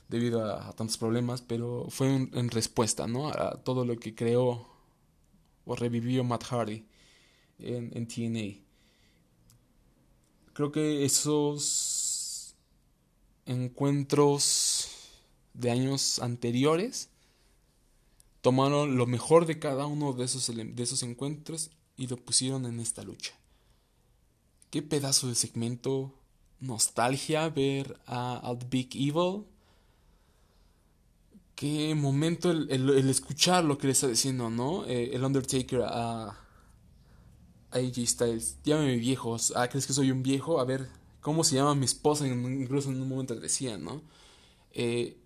debido 0.08 0.44
a, 0.44 0.72
tantos 0.72 0.96
problemas, 0.96 1.42
pero 1.42 1.86
fue 1.90 2.08
en 2.08 2.50
respuesta 2.50 3.06
¿no? 3.06 3.28
a 3.28 3.62
todo 3.62 3.84
lo 3.84 3.96
que 3.96 4.14
creó 4.14 4.66
o 5.66 5.76
revivió 5.76 6.24
Matt 6.24 6.44
Hardy 6.44 6.86
en, 7.58 7.90
en 7.94 8.08
TNA. 8.08 8.64
Creo 10.54 10.72
que 10.72 11.04
esos 11.04 11.97
encuentros 13.48 14.90
de 15.54 15.70
años 15.70 16.20
anteriores 16.20 17.08
tomaron 18.42 18.96
lo 18.96 19.06
mejor 19.06 19.46
de 19.46 19.58
cada 19.58 19.86
uno 19.86 20.12
de 20.12 20.24
esos, 20.24 20.54
de 20.54 20.82
esos 20.82 21.02
encuentros 21.02 21.70
y 21.96 22.06
lo 22.06 22.16
pusieron 22.16 22.66
en 22.66 22.78
esta 22.78 23.02
lucha. 23.02 23.32
Qué 24.70 24.82
pedazo 24.82 25.28
de 25.28 25.34
segmento, 25.34 26.14
nostalgia 26.60 27.48
ver 27.48 27.98
a, 28.06 28.54
Big 28.70 28.90
Evil. 28.94 29.44
Qué 31.54 31.94
momento 31.94 32.50
el, 32.50 33.08
escuchar 33.08 33.64
lo 33.64 33.78
que 33.78 33.88
le 33.88 33.94
está 33.94 34.06
diciendo, 34.06 34.50
¿no? 34.50 34.84
Eh, 34.84 35.10
el 35.14 35.24
Undertaker 35.24 35.82
a, 35.82 36.28
a 36.28 36.36
AJ 37.72 38.06
Styles. 38.06 38.58
Llámame 38.62 38.96
viejos. 38.96 39.52
Ah, 39.56 39.68
¿crees 39.68 39.86
que 39.86 39.94
soy 39.94 40.12
un 40.12 40.22
viejo? 40.22 40.60
A 40.60 40.64
ver, 40.64 40.88
cómo 41.20 41.44
se 41.44 41.56
llama 41.56 41.74
mi 41.74 41.84
esposa, 41.84 42.26
incluso 42.26 42.90
en 42.90 43.00
un 43.00 43.08
momento 43.08 43.34
decía, 43.34 43.78
¿no? 43.78 44.02
Eh, 44.72 45.16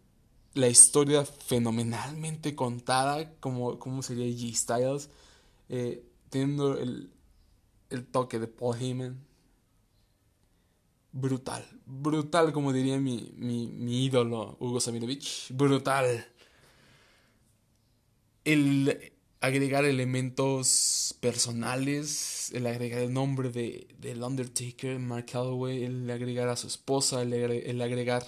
la 0.54 0.68
historia 0.68 1.24
fenomenalmente 1.24 2.54
contada, 2.54 3.34
como, 3.40 3.78
como 3.78 4.02
sería 4.02 4.26
G. 4.26 4.54
Styles, 4.54 5.10
eh, 5.68 6.04
teniendo 6.30 6.78
el, 6.78 7.10
el 7.90 8.06
toque 8.06 8.38
de 8.38 8.48
Paul 8.48 8.76
Heyman. 8.76 9.18
Brutal, 11.14 11.62
brutal 11.84 12.52
como 12.52 12.72
diría 12.72 12.98
mi, 12.98 13.34
mi, 13.36 13.66
mi 13.66 14.06
ídolo 14.06 14.56
Hugo 14.60 14.80
Sabinovich, 14.80 15.48
brutal. 15.54 16.26
El, 18.44 19.11
agregar 19.42 19.84
elementos 19.84 21.16
personales, 21.20 22.52
el 22.52 22.64
agregar 22.66 23.00
el 23.02 23.12
nombre 23.12 23.50
de, 23.50 23.88
del 23.98 24.22
Undertaker, 24.22 25.00
Mark 25.00 25.26
Calloway, 25.32 25.82
el 25.82 26.08
agregar 26.08 26.48
a 26.48 26.56
su 26.56 26.68
esposa, 26.68 27.22
el, 27.22 27.82
agregar 27.82 28.24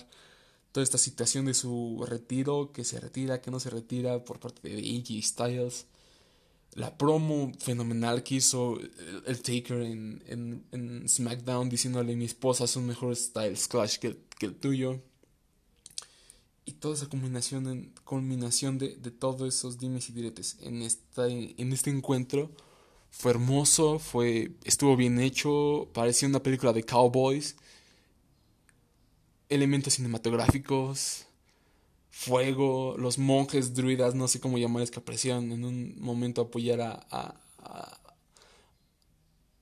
toda 0.73 0.83
esta 0.83 0.99
situación 0.99 1.47
de 1.47 1.55
su 1.55 2.05
retiro, 2.09 2.73
que 2.73 2.83
se 2.83 2.99
retira, 2.99 3.41
que 3.41 3.53
no 3.53 3.61
se 3.61 3.71
retira 3.71 4.25
por 4.25 4.41
parte 4.41 4.69
de 4.69 4.77
AJ 4.77 5.25
Styles. 5.25 5.87
La 6.73 6.99
promo 6.99 7.53
fenomenal 7.61 8.25
que 8.25 8.35
hizo 8.35 8.81
el, 9.27 9.41
Taker 9.41 9.83
en, 9.83 10.65
en, 10.73 11.09
SmackDown 11.09 11.69
diciéndole 11.69 12.17
mi 12.17 12.25
esposa 12.25 12.65
es 12.65 12.75
un 12.75 12.87
mejor 12.87 13.15
Styles 13.15 13.69
Clash 13.69 13.99
que, 13.99 14.19
que 14.37 14.47
el 14.47 14.57
tuyo. 14.57 15.01
Y 16.65 16.73
toda 16.73 16.95
esa 16.95 17.09
combinación, 17.09 17.69
en, 17.69 17.93
culminación 18.05 18.79
de, 18.79 18.97
de 18.97 19.11
todos 19.11 19.55
esos 19.55 19.79
dimes 19.79 20.09
y 20.09 20.13
diretes 20.13 20.57
en, 20.63 20.83
esta, 20.83 21.29
en 21.29 21.73
este 21.73 21.91
encuentro 21.91 22.51
fue 23.11 23.33
hermoso, 23.33 23.99
fue, 23.99 24.53
estuvo 24.65 24.97
bien 24.97 25.21
hecho, 25.21 25.89
parecía 25.93 26.29
una 26.29 26.43
película 26.43 26.73
de 26.73 26.83
cowboys 26.83 27.57
elementos 29.49 29.95
cinematográficos, 29.95 31.27
fuego, 32.11 32.97
los 32.99 33.19
monjes 33.19 33.75
druidas, 33.75 34.15
no 34.15 34.29
sé 34.29 34.41
cómo 34.41 34.59
llamarles, 34.59 34.91
que 34.91 35.01
aparecieron 35.01 35.53
en 35.53 35.65
un 35.65 35.95
momento 36.01 36.41
a 36.41 36.45
apoyar 36.45 36.81
a, 36.81 37.35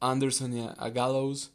Anderson 0.01 0.57
y 0.57 0.61
a, 0.61 0.89
Gallows. 0.91 1.53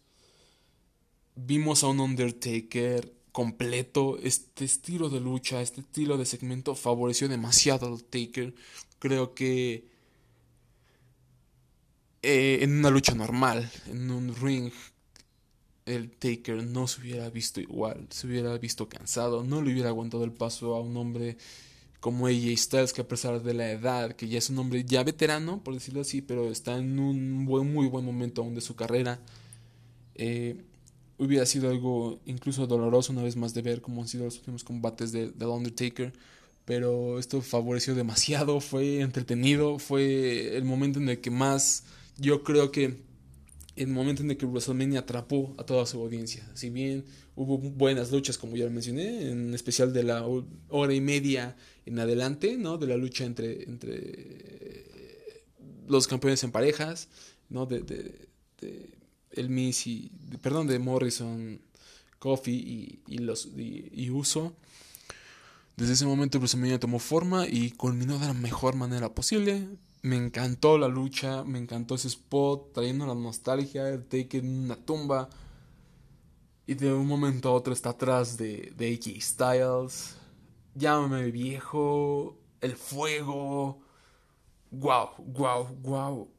Vimos 1.36 1.84
a 1.84 1.88
un 1.88 2.00
Undertaker 2.00 3.14
completo. 3.38 4.18
Este 4.24 4.66
estilo 4.66 5.12
de 5.12 5.20
lucha, 5.20 5.62
este 5.62 5.82
estilo 5.82 6.18
de 6.18 6.26
segmento 6.26 6.74
favoreció 6.74 7.30
demasiado 7.30 7.86
al 7.86 8.04
Taker. 8.04 8.56
Creo 8.98 9.36
que 9.36 9.86
eh, 12.24 12.58
en 12.64 12.80
una 12.80 12.90
lucha 12.90 13.14
normal, 13.14 13.70
en 13.86 14.10
un 14.10 14.36
ring 14.36 14.72
el 15.86 16.10
Taker 16.10 16.64
no 16.64 16.88
se 16.88 17.00
hubiera 17.02 17.30
visto 17.30 17.62
igual, 17.62 18.08
se 18.10 18.26
hubiera 18.26 18.58
visto 18.58 18.90
cansado, 18.90 19.44
no 19.44 19.62
le 19.62 19.72
hubiera 19.72 19.90
aguantado 19.90 20.24
el 20.24 20.34
paso 20.34 20.74
a 20.74 20.82
un 20.82 20.98
hombre 20.98 21.38
como 22.00 22.26
AJ 22.26 22.58
Styles, 22.58 22.92
que 22.92 23.02
a 23.02 23.08
pesar 23.08 23.44
de 23.44 23.54
la 23.54 23.70
edad, 23.70 24.14
que 24.14 24.28
ya 24.28 24.40
es 24.40 24.50
un 24.50 24.58
hombre 24.58 24.84
ya 24.84 25.04
veterano, 25.04 25.64
por 25.64 25.76
decirlo 25.76 26.02
así, 26.02 26.24
pero 26.24 26.50
está 26.50 26.76
en 26.76 26.98
un 26.98 27.46
buen, 27.46 27.72
muy 27.72 27.86
buen 27.86 28.04
momento 28.04 28.42
aún 28.42 28.56
de 28.56 28.62
su 28.62 28.76
carrera, 28.76 29.20
eh, 30.16 30.60
hubiera 31.18 31.46
sido 31.46 31.70
algo 31.70 32.20
incluso 32.26 32.68
doloroso 32.68 33.12
una 33.12 33.24
vez 33.24 33.36
más 33.36 33.54
de 33.54 33.62
ver 33.62 33.82
cómo 33.82 34.02
han 34.02 34.08
sido 34.08 34.26
los 34.26 34.38
últimos 34.38 34.64
combates 34.64 35.12
de, 35.12 35.32
de 35.32 35.46
Undertaker. 35.46 36.14
Pero 36.66 37.18
esto 37.18 37.42
favoreció 37.42 37.96
demasiado, 37.96 38.60
fue 38.60 39.00
entretenido, 39.00 39.80
fue 39.80 40.58
el 40.58 40.66
momento 40.66 41.00
en 41.00 41.10
el 41.10 41.22
que 41.22 41.32
más 41.32 41.84
yo 42.18 42.44
creo 42.44 42.72
que 42.72 42.98
el 43.78 43.88
momento 43.88 44.24
en 44.24 44.32
el 44.32 44.38
que 44.38 44.46
WrestleMania 44.46 45.02
atrapó 45.02 45.56
a 45.58 45.64
toda 45.64 45.86
su 45.86 46.02
audiencia. 46.02 46.50
Si 46.56 46.70
bien 46.70 47.06
hubo 47.36 47.58
buenas 47.58 48.12
luchas, 48.12 48.38
como 48.38 48.58
ya 48.58 48.66
lo 48.66 48.72
mencioné, 48.72 49.30
en 49.30 49.54
especial 49.54 49.94
de 49.94 50.04
la 50.04 50.26
hora 50.70 50.94
y 50.94 51.02
media 51.02 51.56
en 51.86 52.00
adelante, 52.00 52.58
¿no? 52.58 52.78
De 52.78 52.88
la 52.88 52.98
lucha 52.98 53.24
entre, 53.24 53.64
entre 53.64 54.86
los 55.88 56.08
campeones 56.08 56.44
en 56.44 56.52
parejas, 56.52 57.08
¿no? 57.50 57.66
De, 57.66 57.82
de, 57.82 58.97
el 59.38 59.50
Miss 59.50 59.88
y, 59.88 60.12
perdón, 60.42 60.68
de 60.68 60.80
Morrison, 60.80 61.62
Coffee 62.20 62.54
y, 62.54 63.02
y 63.08 64.10
Uso. 64.10 64.54
Desde 65.78 65.94
ese 65.94 66.08
momento 66.08 66.40
WrestleMania 66.40 66.80
tomó 66.80 66.98
forma 66.98 67.48
y 67.48 67.70
culminó 67.70 68.18
de 68.18 68.26
la 68.26 68.34
mejor 68.34 68.76
manera 68.76 69.14
posible. 69.14 69.68
Me 70.02 70.16
encantó 70.16 70.80
la 70.80 70.88
lucha, 70.88 71.44
me 71.44 71.60
encantó 71.60 71.94
ese 71.94 72.08
spot, 72.08 72.74
trayendo 72.74 73.06
la 73.06 73.14
nostalgia, 73.14 73.88
el 73.90 74.04
take 74.06 74.40
en 74.40 74.66
una 74.66 74.76
tumba. 74.76 75.30
Y 76.66 76.74
de 76.74 76.92
un 76.92 77.06
momento 77.06 77.50
a 77.50 77.52
otro 77.54 77.74
está 77.74 77.92
atrás 77.92 78.38
de, 78.38 78.74
de 78.76 78.94
AJ 78.94 79.22
Styles. 79.22 80.16
Llámame 80.74 81.30
viejo, 81.30 82.40
el 82.62 82.76
fuego. 82.76 83.80
Wow, 84.72 85.10
wow, 85.20 85.68
wow. 85.84 86.32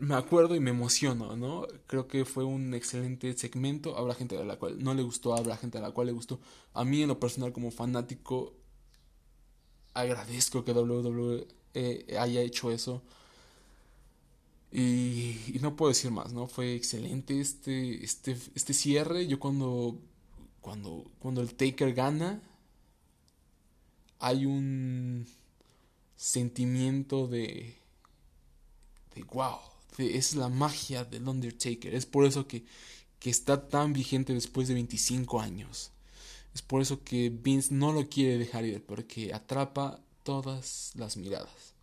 Me 0.00 0.14
acuerdo 0.14 0.54
y 0.54 0.60
me 0.60 0.70
emociono, 0.70 1.36
¿no? 1.36 1.66
Creo 1.86 2.06
que 2.08 2.24
fue 2.24 2.44
un 2.44 2.74
excelente 2.74 3.36
segmento. 3.36 3.96
Habrá 3.96 4.14
gente 4.14 4.36
a 4.36 4.44
la 4.44 4.56
cual 4.56 4.82
no 4.82 4.94
le 4.94 5.02
gustó, 5.02 5.34
habrá 5.34 5.56
gente 5.56 5.78
a 5.78 5.80
la 5.80 5.90
cual 5.92 6.08
le 6.08 6.12
gustó. 6.12 6.40
A 6.74 6.84
mí, 6.84 7.02
en 7.02 7.08
lo 7.08 7.20
personal, 7.20 7.52
como 7.52 7.70
fanático, 7.70 8.54
agradezco 9.94 10.64
que 10.64 10.72
WWE 10.72 11.48
eh, 11.74 12.16
haya 12.18 12.40
hecho 12.42 12.70
eso. 12.70 13.02
Y, 14.70 15.58
no 15.60 15.76
puedo 15.76 15.90
decir 15.90 16.10
más, 16.10 16.32
¿no? 16.32 16.46
Fue 16.46 16.74
excelente 16.74 17.40
este, 17.40 18.04
este, 18.04 18.36
este 18.54 18.74
cierre. 18.74 19.26
Yo 19.26 19.38
cuando, 19.40 19.98
cuando, 20.60 21.10
cuando 21.18 21.40
el 21.40 21.54
Taker 21.54 21.94
gana, 21.94 22.42
hay 24.18 24.46
un 24.46 25.26
sentimiento 26.16 27.28
de, 27.28 27.76
wow, 29.22 29.58
es 29.98 30.34
la 30.34 30.48
magia 30.48 31.04
del 31.04 31.28
Undertaker. 31.28 31.94
Es 31.94 32.06
por 32.06 32.24
eso 32.24 32.46
que, 32.46 32.64
que 33.18 33.30
está 33.30 33.68
tan 33.68 33.92
vigente 33.92 34.34
después 34.34 34.68
de 34.68 34.74
25 34.74 35.40
años. 35.40 35.90
Es 36.54 36.62
por 36.62 36.82
eso 36.82 37.02
que 37.04 37.30
Vince 37.30 37.74
no 37.74 37.92
lo 37.92 38.08
quiere 38.08 38.38
dejar 38.38 38.64
ir, 38.64 38.84
porque 38.84 39.32
atrapa 39.32 40.00
todas 40.24 40.92
las 40.94 41.16
miradas. 41.16 41.74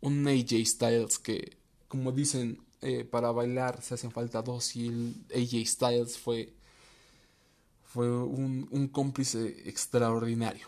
Un 0.00 0.26
AJ 0.28 0.66
Styles 0.66 1.18
que, 1.18 1.56
como 1.88 2.12
dicen, 2.12 2.60
eh, 2.82 3.04
para 3.04 3.30
bailar 3.32 3.80
se 3.80 3.94
hacen 3.94 4.10
falta 4.10 4.42
dos 4.42 4.76
y 4.76 4.88
el 4.88 5.14
AJ 5.34 5.66
Styles 5.66 6.18
fue, 6.18 6.52
fue 7.82 8.10
un, 8.10 8.88
cómplice 8.92 9.62
extraordinario. 9.66 10.66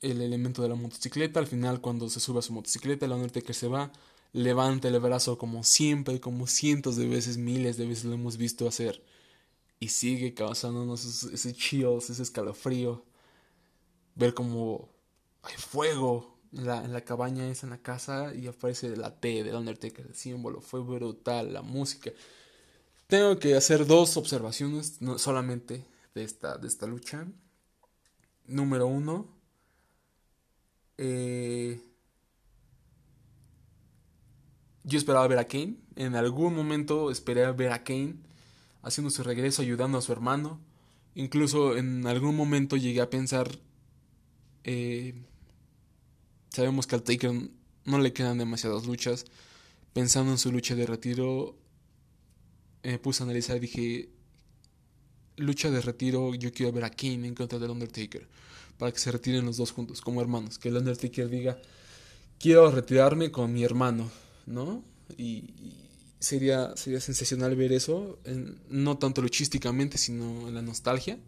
El 0.00 0.20
elemento 0.22 0.62
de 0.62 0.68
la 0.68 0.74
motocicleta, 0.76 1.40
al 1.40 1.46
final 1.46 1.80
cuando 1.80 2.08
se 2.08 2.20
sube 2.20 2.38
a 2.38 2.42
su 2.42 2.52
motocicleta, 2.52 3.06
el 3.06 3.12
Undertaker 3.12 3.54
se 3.54 3.68
va, 3.68 3.92
levanta 4.32 4.88
el 4.88 4.98
brazo 5.00 5.38
como 5.38 5.64
siempre, 5.64 6.20
como 6.20 6.46
cientos 6.46 6.96
de 6.96 7.08
veces, 7.08 7.36
miles 7.38 7.76
de 7.76 7.86
veces 7.86 8.04
lo 8.04 8.14
hemos 8.14 8.36
visto 8.36 8.68
hacer. 8.68 9.02
Y 9.80 9.88
sigue 9.88 10.34
causándonos 10.34 11.04
ese 11.24 11.54
chills, 11.54 12.10
ese 12.10 12.22
escalofrío. 12.22 13.04
Ver 14.14 14.34
como 14.34 14.88
hay 15.42 15.54
fuego 15.56 16.38
en 16.52 16.66
la, 16.66 16.86
la 16.88 17.00
cabaña 17.02 17.48
esa 17.48 17.66
en 17.66 17.70
la 17.70 17.82
casa 17.82 18.34
y 18.34 18.46
aparece 18.46 18.96
la 18.96 19.20
T 19.20 19.44
del 19.44 19.54
Undertaker, 19.54 20.06
el 20.06 20.14
símbolo. 20.14 20.60
Fue 20.60 20.80
brutal, 20.80 21.52
la 21.52 21.62
música. 21.62 22.10
Tengo 23.06 23.38
que 23.38 23.54
hacer 23.54 23.86
dos 23.86 24.16
observaciones 24.16 25.00
no 25.00 25.18
solamente 25.18 25.84
de 26.14 26.24
esta, 26.24 26.58
de 26.58 26.68
esta 26.68 26.86
lucha. 26.86 27.26
Número 28.46 28.86
uno. 28.86 29.37
Eh, 30.98 31.80
yo 34.84 34.98
esperaba 34.98 35.26
ver 35.26 35.38
a 35.38 35.46
Kane. 35.46 35.76
En 35.96 36.14
algún 36.14 36.54
momento 36.54 37.10
esperé 37.10 37.50
ver 37.52 37.72
a 37.72 37.84
Kane 37.84 38.16
haciendo 38.82 39.10
su 39.10 39.22
regreso, 39.22 39.62
ayudando 39.62 39.98
a 39.98 40.02
su 40.02 40.12
hermano. 40.12 40.60
Incluso 41.14 41.76
en 41.76 42.06
algún 42.06 42.36
momento 42.36 42.76
llegué 42.76 43.00
a 43.00 43.10
pensar 43.10 43.58
eh, 44.70 45.14
sabemos 46.50 46.86
que 46.86 46.94
al 46.94 47.02
Taker 47.02 47.32
no 47.86 47.98
le 47.98 48.12
quedan 48.12 48.36
demasiadas 48.36 48.84
luchas. 48.84 49.24
Pensando 49.94 50.30
en 50.30 50.38
su 50.38 50.52
lucha 50.52 50.74
de 50.74 50.84
retiro, 50.84 51.56
me 52.82 52.98
puse 52.98 53.22
a 53.22 53.24
analizar 53.24 53.56
y 53.56 53.60
dije, 53.60 54.08
lucha 55.36 55.70
de 55.70 55.80
retiro, 55.80 56.34
yo 56.34 56.52
quiero 56.52 56.72
ver 56.72 56.84
a 56.84 56.90
Kane 56.90 57.26
en 57.26 57.34
contra 57.34 57.58
del 57.58 57.70
Undertaker, 57.70 58.28
para 58.78 58.92
que 58.92 58.98
se 58.98 59.10
retiren 59.10 59.44
los 59.44 59.56
dos 59.56 59.72
juntos, 59.72 60.00
como 60.00 60.20
hermanos, 60.20 60.58
que 60.58 60.68
el 60.68 60.76
Undertaker 60.76 61.28
diga, 61.28 61.58
quiero 62.38 62.70
retirarme 62.70 63.30
con 63.30 63.52
mi 63.52 63.64
hermano, 63.64 64.10
¿no? 64.46 64.82
Y, 65.16 65.44
sería, 66.20 66.76
sería 66.76 67.00
sensacional 67.00 67.54
ver 67.54 67.72
eso, 67.72 68.18
no 68.68 68.98
tanto 68.98 69.22
luchísticamente, 69.22 69.98
sino 69.98 70.48
en 70.48 70.54
la 70.54 70.62
nostalgia. 70.62 71.18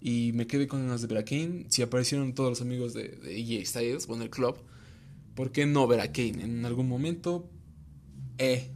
Y 0.00 0.32
me 0.32 0.46
quedé 0.46 0.66
con 0.66 0.80
ganas 0.86 1.02
de 1.02 1.08
ver 1.08 1.18
a 1.18 1.24
Kane. 1.24 1.66
Si 1.68 1.82
aparecieron 1.82 2.34
todos 2.34 2.48
los 2.50 2.60
amigos 2.62 2.94
de, 2.94 3.08
de 3.08 3.38
EA 3.38 3.64
Styles 3.66 4.08
o 4.08 4.14
en 4.14 4.22
el 4.22 4.30
club, 4.30 4.56
¿por 5.34 5.52
qué 5.52 5.66
no 5.66 5.86
ver 5.86 6.00
a 6.00 6.12
Kane? 6.12 6.42
En 6.42 6.64
algún 6.64 6.88
momento, 6.88 7.50
eh, 8.38 8.70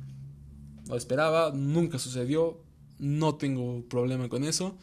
lo 0.89 0.97
esperaba, 0.97 1.53
nunca 1.55 1.99
sucedió, 1.99 2.61
no 2.99 3.37
tengo 3.37 3.83
problema 3.89 4.29
con 4.29 4.45
eso. 4.45 4.77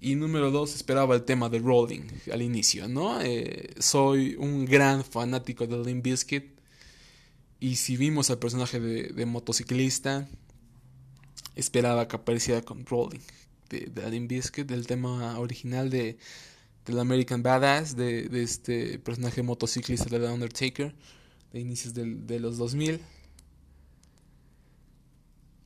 Y 0.00 0.14
número 0.14 0.50
dos, 0.50 0.74
esperaba 0.74 1.14
el 1.14 1.24
tema 1.24 1.48
de 1.50 1.58
Rolling 1.58 2.02
al 2.32 2.40
inicio, 2.40 2.88
¿no? 2.88 3.20
Eh, 3.20 3.74
soy 3.78 4.34
un 4.36 4.64
gran 4.64 5.04
fanático 5.04 5.66
de 5.66 5.84
Limp 5.84 6.04
Bizkit. 6.04 6.58
Y 7.60 7.76
si 7.76 7.98
vimos 7.98 8.30
al 8.30 8.38
personaje 8.38 8.80
de, 8.80 9.26
motociclista, 9.26 10.26
esperaba 11.54 12.08
que 12.08 12.16
apareciera 12.16 12.62
con 12.62 12.86
Rolling 12.86 13.20
de, 13.68 13.80
de 13.80 14.02
Adam 14.02 14.26
Biscuit, 14.26 14.66
del 14.66 14.86
tema 14.86 15.38
original 15.38 15.90
de 15.90 16.16
del 16.86 16.98
American 16.98 17.42
Badass, 17.42 17.96
de, 17.96 18.28
de 18.28 18.42
este 18.42 18.98
personaje 18.98 19.42
motociclista 19.42 20.06
de 20.08 20.18
The 20.18 20.32
Undertaker, 20.32 20.94
de 21.52 21.60
inicios 21.60 21.94
del, 21.94 22.26
de 22.26 22.40
los 22.40 22.58
2000. 22.58 23.00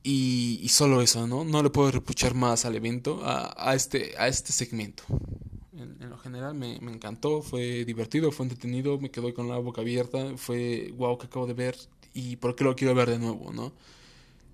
Y, 0.07 0.69
solo 0.69 1.01
eso, 1.01 1.27
¿no? 1.27 1.45
No 1.45 1.63
le 1.63 1.71
puedo 1.71 1.91
repuchar 1.91 2.35
más 2.35 2.67
al 2.67 2.77
evento, 2.77 3.23
a, 3.25 3.75
este, 3.75 4.15
a 4.19 4.29
este 4.29 4.53
segmento. 4.53 5.03
En, 5.73 6.11
lo 6.11 6.19
general 6.19 6.55
me, 6.55 6.79
me, 6.81 6.93
encantó, 6.93 7.41
fue 7.41 7.87
divertido, 7.87 8.31
fue 8.31 8.45
entretenido, 8.45 9.01
me 9.01 9.11
quedó 9.11 9.33
con 9.33 9.49
la 9.49 9.57
boca 9.57 9.81
abierta, 9.81 10.37
fue 10.37 10.93
wow 10.99 11.17
que 11.17 11.27
acabo 11.27 11.47
de 11.47 11.55
ver 11.55 11.77
y 12.13 12.37
por 12.37 12.55
qué 12.55 12.65
lo 12.65 12.77
quiero 12.77 12.95
ver 12.95 13.09
de 13.09 13.19
nuevo, 13.19 13.51
¿no? 13.53 13.73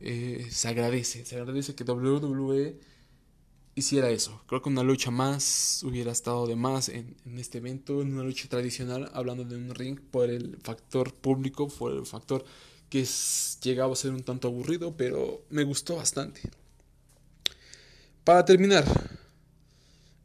Eh, 0.01 0.46
se 0.53 0.68
agradece, 0.68 1.26
se 1.26 1.36
agradece 1.36 1.74
que 1.74 1.82
WWE 1.82 2.78
hiciera 3.74 4.09
eso. 4.09 4.40
Creo 4.46 4.62
que 4.62 4.68
una 4.68 4.84
lucha 4.84 5.11
más 5.11 5.82
hubiera 5.84 6.12
estado 6.12 6.46
de 6.46 6.55
más 6.55 6.88
en, 6.88 7.16
en, 7.26 7.38
este 7.40 7.59
evento, 7.59 8.03
en 8.03 8.14
una 8.14 8.22
lucha 8.22 8.48
tradicional, 8.48 9.11
hablando 9.14 9.44
de 9.44 9.57
un 9.57 9.74
ring 9.74 10.01
por 10.01 10.30
el 10.30 10.59
factor 10.62 11.12
público, 11.12 11.66
por 11.68 11.92
el 11.92 12.07
factor 12.07 12.44
que 12.91 13.07
llegaba 13.62 13.93
a 13.93 13.97
ser 13.97 14.11
un 14.11 14.24
tanto 14.24 14.49
aburrido, 14.49 14.97
pero 14.97 15.45
me 15.49 15.62
gustó 15.62 15.97
bastante. 15.97 16.43
Para 18.24 18.45
terminar, 18.45 18.84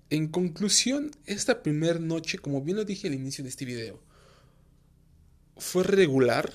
en 0.09 0.27
conclusión, 0.27 1.11
esta 1.25 1.63
primera 1.63 1.99
noche, 1.99 2.39
como 2.39 2.61
bien 2.61 2.77
lo 2.77 2.83
dije 2.83 3.07
al 3.07 3.13
inicio 3.13 3.43
de 3.43 3.51
este 3.51 3.65
video, 3.65 3.99
fue 5.57 5.83
regular, 5.83 6.51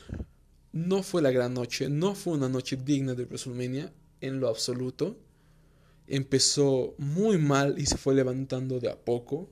no 0.73 1.03
fue 1.03 1.23
la 1.23 1.31
gran 1.31 1.55
noche, 1.55 1.89
no 1.89 2.15
fue 2.15 2.35
una 2.35 2.49
noche 2.49 2.77
digna 2.77 3.15
de 3.15 3.25
WrestleMania 3.25 3.93
en 4.21 4.41
lo 4.41 4.49
absoluto. 4.49 5.17
Empezó 6.07 6.95
muy 6.99 7.39
mal 7.39 7.77
y 7.79 7.87
se 7.87 7.97
fue 7.97 8.15
levantando 8.15 8.81
de 8.81 8.91
a 8.91 8.97
poco. 8.97 9.49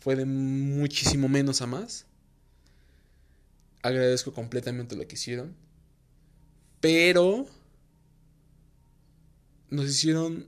Fue 0.00 0.16
de 0.16 0.24
muchísimo 0.24 1.28
menos 1.28 1.62
a 1.62 1.66
más. 1.66 2.06
Agradezco 3.82 4.32
completamente 4.32 4.96
lo 4.96 5.06
que 5.06 5.14
hicieron. 5.14 5.63
Pero 6.84 7.46
nos 9.70 9.86
hicieron 9.86 10.46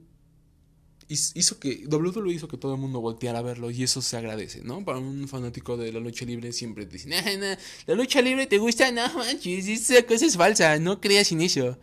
hizo 1.09 1.59
que 1.59 1.87
WWE 1.91 2.35
hizo 2.35 2.47
que 2.47 2.59
todo 2.59 2.75
el 2.75 2.81
mundo 2.81 3.01
volteara 3.01 3.39
a 3.39 3.43
verlo 3.43 3.71
y 3.71 3.83
eso 3.83 4.03
se 4.03 4.19
agradece, 4.19 4.61
¿no? 4.63 4.85
Para 4.85 4.99
un 4.99 5.29
fanático 5.29 5.79
de 5.79 5.91
la 5.93 5.99
lucha 5.99 6.27
libre 6.27 6.53
siempre 6.53 6.85
te 6.85 6.99
dicen, 6.99 7.15
la 7.87 7.95
lucha 7.95 8.21
libre 8.21 8.47
te 8.47 8.59
gusta, 8.59 8.93
no 8.93 9.09
manches, 9.15 9.67
esa 9.67 10.03
cosa 10.03 10.27
es 10.27 10.37
falsa, 10.37 10.79
no 10.79 11.01
creas 11.01 11.33
en 11.33 11.41
eso. 11.41 11.79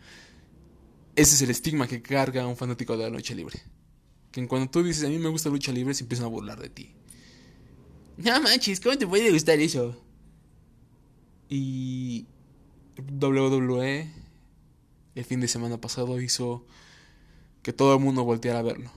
Ese 1.16 1.34
es 1.34 1.42
el 1.42 1.50
estigma 1.50 1.88
que 1.88 2.00
carga 2.00 2.46
un 2.46 2.56
fanático 2.56 2.96
de 2.96 3.02
la 3.02 3.10
lucha 3.10 3.34
libre. 3.34 3.60
Que 4.30 4.46
cuando 4.46 4.70
tú 4.70 4.84
dices, 4.84 5.02
a 5.02 5.08
mí 5.08 5.18
me 5.18 5.30
gusta 5.30 5.48
lucha 5.48 5.72
libre, 5.72 5.94
se 5.94 6.04
empiezan 6.04 6.26
a 6.26 6.28
burlar 6.28 6.60
de 6.60 6.68
ti. 6.68 6.94
No 8.18 8.40
manches, 8.40 8.78
¿cómo 8.78 8.96
te 8.96 9.08
puede 9.08 9.32
gustar 9.32 9.58
eso? 9.58 10.00
Y 11.48 12.28
WWE 13.20 14.22
el 15.14 15.24
fin 15.24 15.40
de 15.40 15.48
semana 15.48 15.80
pasado 15.80 16.20
hizo 16.20 16.66
que 17.62 17.72
todo 17.72 17.94
el 17.94 18.00
mundo 18.00 18.24
volteara 18.24 18.60
a 18.60 18.62
verlo. 18.62 18.90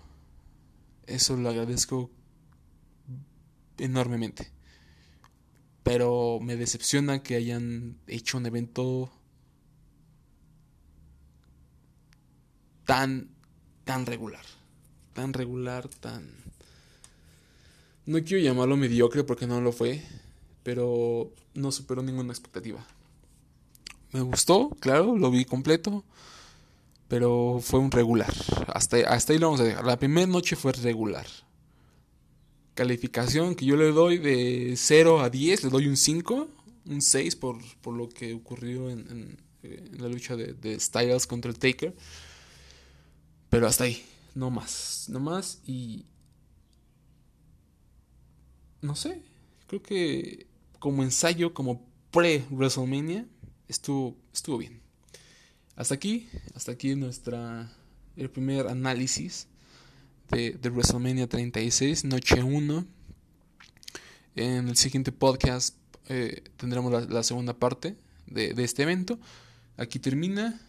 Eso 1.06 1.38
lo 1.38 1.50
agradezco 1.50 2.10
enormemente. 3.78 4.52
Pero 5.84 6.40
me 6.42 6.58
decepciona 6.58 7.24
que 7.24 7.36
hayan 7.36 7.98
hecho 8.08 8.38
un 8.38 8.46
evento 8.46 9.12
tan 12.86 13.30
tan 13.86 14.06
regular. 14.06 14.44
Tan 15.14 15.34
regular, 15.34 15.88
tan 15.88 16.48
no 18.08 18.24
quiero 18.24 18.42
llamarlo 18.42 18.78
mediocre 18.78 19.26
porque 19.26 19.48
no 19.48 19.60
lo 19.60 19.74
fue, 19.74 20.02
pero 20.64 21.34
no 21.54 21.74
superó 21.74 22.02
ninguna 22.02 22.32
expectativa. 22.32 22.88
Me 24.12 24.22
gustó, 24.22 24.70
claro, 24.80 25.18
lo 25.18 25.32
vi 25.32 25.46
completo. 25.46 26.04
Pero 27.08 27.60
fue 27.62 27.80
un 27.80 27.92
regular. 27.92 28.34
Hasta, 28.68 28.98
ahí 28.98 29.38
lo 29.38 29.48
vamos 29.48 29.62
a 29.62 29.64
dejar. 29.64 29.86
La 29.86 29.98
primera 29.98 30.28
noche 30.28 30.56
fue 30.56 30.74
regular. 30.74 31.26
Calificación 32.74 33.56
que 33.56 33.66
yo 33.66 33.76
le 33.78 33.92
doy 33.92 34.18
de 34.18 34.74
0 34.76 35.22
a 35.22 35.30
10, 35.30 35.64
le 35.64 35.70
doy 35.70 35.88
un 35.88 35.98
5, 35.98 36.48
un 36.86 37.02
6 37.02 37.36
por, 37.38 37.58
por 37.82 37.96
lo 37.96 38.10
que 38.10 38.34
ocurrió 38.34 38.90
en, 38.90 39.38
en, 39.64 40.02
la 40.02 40.08
lucha 40.10 40.36
de, 40.36 40.54
de, 40.54 40.80
Styles 40.80 41.26
contra 41.26 41.50
el 41.50 41.58
Taker. 41.58 41.96
Pero 43.50 43.68
hasta 43.68 43.86
ahí, 43.86 44.04
no 44.36 44.52
más, 44.52 45.06
no 45.10 45.20
más 45.20 45.62
y... 45.66 46.06
No 48.82 48.96
sé, 48.96 49.24
creo 49.66 49.82
que 49.82 50.46
como 50.78 51.02
ensayo, 51.02 51.54
como 51.54 51.82
pre-WrestleMania, 52.12 53.26
estuvo, 53.68 54.16
estuvo 54.34 54.58
bien. 54.58 54.82
Hasta 55.76 55.96
aquí, 55.96 56.28
hasta 56.56 56.72
aquí 56.72 56.96
nuestra, 56.96 57.72
el 58.16 58.30
primer 58.30 58.68
análisis 58.68 59.48
de, 60.30 60.52
de 60.52 60.70
WrestleMania 60.70 61.28
36, 61.28 62.06
noche 62.06 62.42
1. 62.42 62.86
En 64.36 64.68
el 64.68 64.78
siguiente 64.78 65.12
podcast 65.12 65.76
eh, 66.10 66.44
tendremos 66.58 67.10
la, 67.10 67.24
segunda 67.24 67.54
parte 67.54 67.96
de, 68.26 68.54
de, 68.54 68.64
este 68.64 68.84
evento. 68.84 69.20
Aquí 69.78 70.00
termina. 70.00 70.60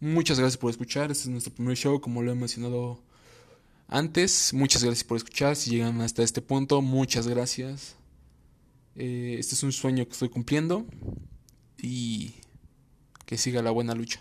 Muchas 0.00 0.38
gracias 0.38 0.58
por 0.58 0.70
escuchar. 0.70 1.10
Este 1.10 1.24
es 1.24 1.28
nuestro 1.28 1.54
primer 1.54 1.76
show, 1.76 2.00
como 2.00 2.22
lo 2.22 2.32
he 2.32 2.34
mencionado 2.34 3.02
antes. 3.88 4.52
Muchas 4.52 4.82
gracias 4.84 5.04
por 5.04 5.16
escuchar. 5.16 5.56
Si 5.56 5.70
llegan 5.70 6.00
hasta 6.00 6.22
este 6.22 6.42
punto, 6.42 6.82
muchas 6.82 7.26
gracias. 7.28 7.96
Eh, 8.94 9.36
este 9.38 9.54
es 9.54 9.62
un 9.62 9.72
sueño 9.72 10.04
que 10.04 10.12
estoy 10.12 10.28
cumpliendo 10.28 10.86
y 11.82 12.34
que 13.26 13.36
siga 13.36 13.60
la 13.60 13.70
buena 13.70 13.94
lucha. 13.94 14.20